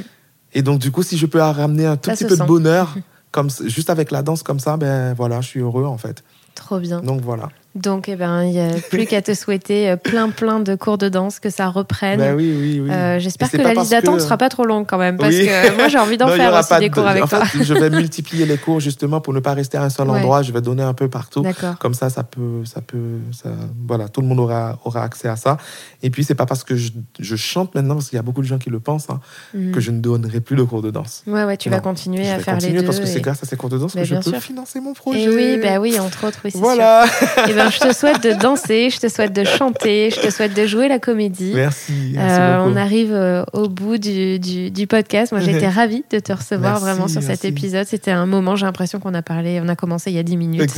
[0.53, 2.43] Et donc, du coup, si je peux ramener un tout Ça petit peu sent.
[2.43, 2.95] de bonheur
[3.33, 6.23] comme juste avec la danse comme ça, ben voilà, je suis heureux en fait.
[6.55, 7.01] Trop bien.
[7.01, 7.49] Donc voilà.
[7.77, 10.99] Donc, eh ben, il n'y a plus qu'à te souhaiter euh, plein, plein de cours
[10.99, 12.19] de danse, que ça reprenne.
[12.19, 12.91] Ben oui, oui, oui.
[12.91, 15.31] Euh, J'espère que la liste d'attente ne que- sera pas trop longue quand même, parce
[15.37, 17.45] que moi j'ai envie d'en faire aussi des de- cours avec en toi.
[17.45, 20.19] fait, je vais multiplier les cours justement pour ne pas rester à un seul Ouais.
[20.19, 20.43] endroit.
[20.43, 21.45] Je vais donner un peu partout.
[21.79, 23.51] Comme ça, ça peut, ça peut, ça,
[23.87, 25.57] voilà, tout le monde aura, aura accès à ça.
[26.03, 26.91] Et puis, c'est pas parce que je,
[27.21, 29.21] je chante maintenant, parce qu'il y a beaucoup de gens qui le pensent, hein,
[29.55, 29.71] Mhm.
[29.71, 31.23] que je ne donnerai plus de cours de danse.
[31.29, 31.77] Ouais, ouais, tu Non.
[31.77, 32.87] vas continuer je à faire continuer les deux.
[32.87, 34.41] parce que c'est grâce à ces cours de danse Mais que je peux sûr.
[34.41, 35.23] financer mon projet.
[35.23, 36.51] Et oui, bah oui, entre autres, oui.
[36.55, 37.05] Voilà.
[37.61, 40.65] Ben, je te souhaite de danser, je te souhaite de chanter, je te souhaite de
[40.67, 41.53] jouer la comédie.
[41.55, 41.93] Merci.
[42.15, 45.31] merci Euh, on arrive euh, au bout du, du, du podcast.
[45.33, 47.87] Moi, j'ai été ravie de te recevoir Merci, vraiment sur cet épisode.
[47.87, 50.37] C'était un moment, j'ai l'impression qu'on a parlé, on a commencé il y a 10
[50.39, 50.71] minutes.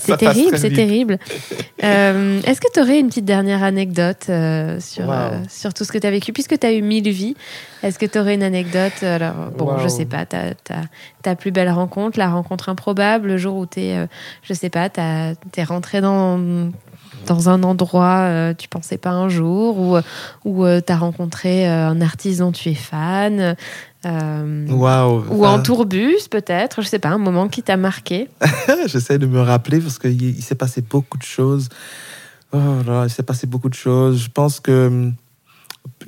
[0.00, 1.18] C'est terrible, c'est terrible.
[1.84, 4.24] Euh, Est-ce que tu aurais une petite dernière anecdote
[4.80, 5.14] sur, Wow.
[5.48, 6.32] sur tout ce que tu as vécu?
[6.32, 7.36] Puisque tu as eu mille vies,
[7.84, 9.02] est-ce que tu aurais une anecdote?
[9.02, 9.88] Alors, bon, je Wow.
[9.88, 10.82] sais pas, ta, ta,
[11.22, 14.08] ta plus belle rencontre, la rencontre improbable, le jour où tu es,
[14.42, 16.70] je sais pas, tu es rentré dans
[17.26, 19.98] dans un endroit euh, tu pensais pas un jour ou
[20.44, 23.56] où tu as rencontré euh, un artiste dont tu es fan
[24.06, 28.28] euh, ou en tourbus peut-être je sais pas un moment qui t'a marqué
[28.86, 31.68] J'essaie de me rappeler parce qu'il il s'est passé beaucoup de choses.
[32.52, 34.24] Oh là, il s'est passé beaucoup de choses.
[34.24, 35.14] Je pense que hum,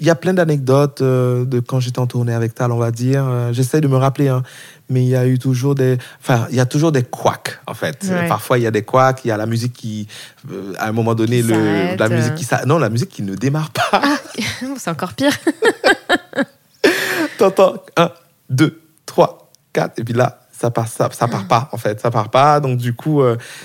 [0.06, 3.24] y a plein d'anecdotes euh, de quand j'étais en tournée avec Tal, on va dire.
[3.26, 4.42] Euh, J'essaie de me rappeler, hein,
[4.88, 7.74] mais il y a eu toujours des, enfin, il y a toujours des couacs en
[7.74, 8.04] fait.
[8.08, 8.28] Ouais.
[8.28, 10.08] Parfois il y a des couacs, il y a la musique qui,
[10.50, 13.70] euh, à un moment donné, le, la musique qui non, la musique qui ne démarre
[13.70, 14.02] pas.
[14.76, 15.36] c'est encore pire
[17.38, 17.74] T'entends?
[17.96, 18.10] 1,
[18.50, 22.00] 2, 3, 4, et puis là, ça part, ça, ça part pas, en fait.
[22.00, 22.60] Ça part pas.
[22.60, 23.20] Donc, du coup,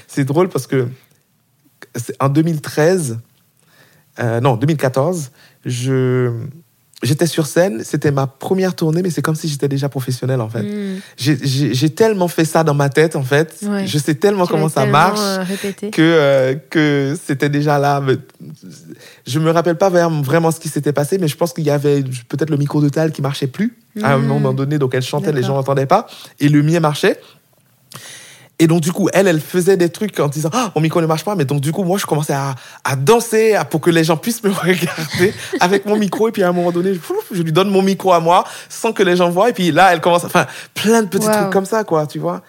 [0.07, 0.87] c'est drôle parce que
[2.19, 3.19] en 2013,
[4.19, 5.31] euh, non, 2014,
[5.67, 6.31] je.
[7.03, 10.49] J'étais sur scène, c'était ma première tournée, mais c'est comme si j'étais déjà professionnel en
[10.49, 10.63] fait.
[10.63, 10.99] Hmm.
[11.15, 13.53] J'ai- tellement fait ça dans ma tête en fait.
[13.61, 13.85] Ouais.
[13.85, 15.45] Je sais tellement Tu comment ça tellement, marche euh,
[15.91, 18.01] que, euh, que c'était déjà là.
[19.27, 22.01] Je me rappelle pas vraiment ce qui s'était passé, mais je pense qu'il y avait
[22.29, 24.25] peut-être le micro de Tal qui marchait plus à un Mhm.
[24.27, 26.07] moment donné, donc elle chantait, les gens n'entendaient pas,
[26.39, 27.19] et le mien marchait.
[28.59, 31.05] Et donc, du coup, elle, elle faisait des trucs en disant Ah, mon micro ne
[31.05, 31.35] marche pas.
[31.35, 34.17] Mais donc, du coup, moi, je commençais à, à danser à- pour que les gens
[34.17, 36.27] puissent me regarder avec mon micro.
[36.27, 36.93] Et puis, à un moment donné,
[37.31, 39.49] je, lui donne mon micro à moi sans que les gens voient.
[39.49, 40.23] Et puis là, elle commence.
[40.23, 41.33] Enfin, plein de petits Wow.
[41.33, 42.41] trucs comme ça, quoi, tu vois.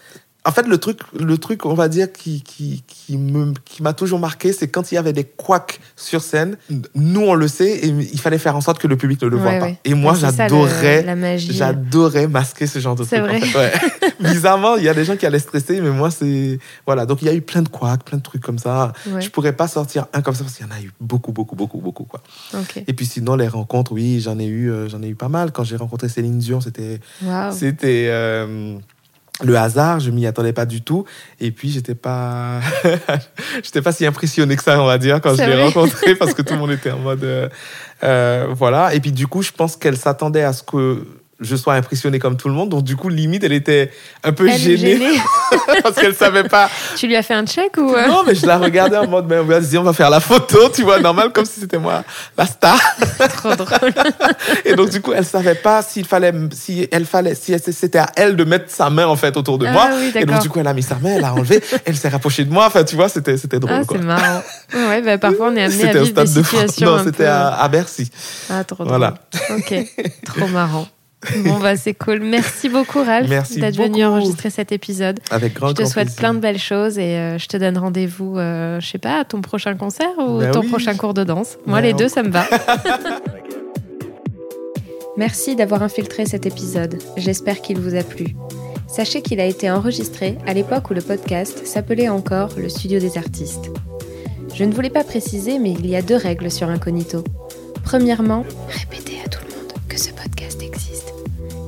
[0.48, 3.92] En fait, le truc, le truc, on va dire, qui, qui, qui me, qui m'a
[3.92, 6.56] toujours marqué, c'est quand il y avait des couacs sur scène.
[6.94, 9.36] Nous, on le sait, et il fallait faire en sorte que le public ne le
[9.36, 9.64] voit Ouais, pas.
[9.66, 9.78] ouais.
[9.84, 11.04] Et moi, j'adorais,
[11.38, 13.30] j'adorais masquer ce genre de C'est trucs.
[13.30, 13.70] en vrai.
[13.70, 14.10] fait, ouais.
[14.32, 16.58] Bizarrement, il y a des gens qui allaient stresser, mais moi, c'est.
[16.86, 17.04] Voilà.
[17.06, 18.92] Donc, il y a eu plein de couacs, plein de trucs comme ça.
[19.20, 21.56] Je pourrais pas sortir un comme ça parce qu'il y en a eu beaucoup, beaucoup,
[21.56, 22.22] beaucoup, beaucoup, quoi.
[22.86, 25.52] Et puis, sinon, les rencontres, oui, j'en ai eu, euh, j'en ai eu pas mal.
[25.52, 27.00] Quand j'ai rencontré Céline Dion, c'était.
[27.52, 28.06] C'était.
[28.08, 28.76] euh,
[29.44, 31.04] le hasard, je m'y attendais pas du tout.
[31.40, 32.60] Et puis, j'étais pas,
[33.62, 35.64] j'étais pas si impressionné que ça, on va dire, quand je l'ai vrai.
[35.64, 37.48] rencontré, parce que tout le monde était en mode, euh,
[38.02, 38.94] euh, voilà.
[38.94, 41.04] Et puis, du coup, je pense qu'elle s'attendait à ce que
[41.40, 42.68] je sois impressionné comme tout le monde.
[42.70, 43.90] Donc, du coup, limite, elle était
[44.24, 45.20] un peu Elle, gênée, gênée.
[45.82, 46.68] parce qu'elle savait pas.
[46.96, 49.26] tu lui as fait un check ou euh, Non, mais je la regardais en mode,
[49.28, 52.02] ben, vas-y, on va faire la photo, tu vois, normal, comme si c'était moi,
[52.36, 52.78] la star.
[53.36, 53.92] trop drôle
[54.64, 58.10] Et donc, du coup, elle savait pas s'il fallait, si elle fallait, si c'était à
[58.16, 59.88] elle de mettre sa main, en fait, autour de Ah moi.
[59.96, 62.08] oui, et donc, du coup, elle a mis sa main, elle a enlevé, elle s'est
[62.08, 62.66] rapprochée de moi.
[62.66, 63.96] Enfin, tu vois, c'était, c'était drôle, Ah, quoi.
[63.98, 64.42] c'est marrant.
[64.74, 67.28] Ouais, bah, parfois on est amené à vivre des de situations Non, c'était peu...
[67.28, 68.10] à, à Bercy.
[68.50, 68.88] Ah, trop drôle.
[68.88, 69.14] Voilà.
[69.50, 69.74] Ok,
[70.24, 70.86] trop marrant.
[71.44, 72.20] Bon, bah c'est cool.
[72.20, 75.18] Merci beaucoup, Ralph, Merci d'être venu enregistrer cet épisode.
[75.30, 76.16] Avec grand, Je te souhaite plaisir.
[76.20, 79.24] plein de belles choses et euh, je te donne rendez-vous, euh, je sais pas, à
[79.24, 80.68] ton prochain concert ou Ben ton oui.
[80.68, 81.58] prochain cours de danse.
[81.66, 82.46] Moi, Ben, les on- deux, ça me va.
[85.16, 86.98] Merci d'avoir infiltré cet épisode.
[87.16, 88.36] J'espère qu'il vous a plu.
[88.86, 93.18] Sachez qu'il a été enregistré à l'époque où le podcast s'appelait encore le Studio des
[93.18, 93.70] artistes.
[94.54, 97.24] Je ne voulais pas préciser, mais il y a deux règles sur Incognito.
[97.84, 100.87] Premièrement, répétez à tout le monde que ce podcast existe.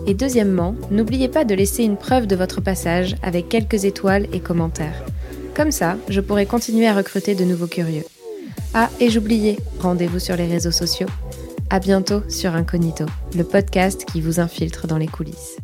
[0.07, 4.40] Et deuxièmement, n'oubliez pas de laisser une preuve de votre passage avec quelques étoiles et
[4.40, 5.05] commentaires.
[5.55, 8.05] Comme ça, je pourrai continuer à recruter de nouveaux curieux.
[8.74, 11.09] Ah, et j'oubliais, rendez-vous sur les réseaux sociaux.
[11.70, 13.05] À bientôt sur Incognito,
[13.36, 15.57] le podcast qui vous infiltre dans les coulisses.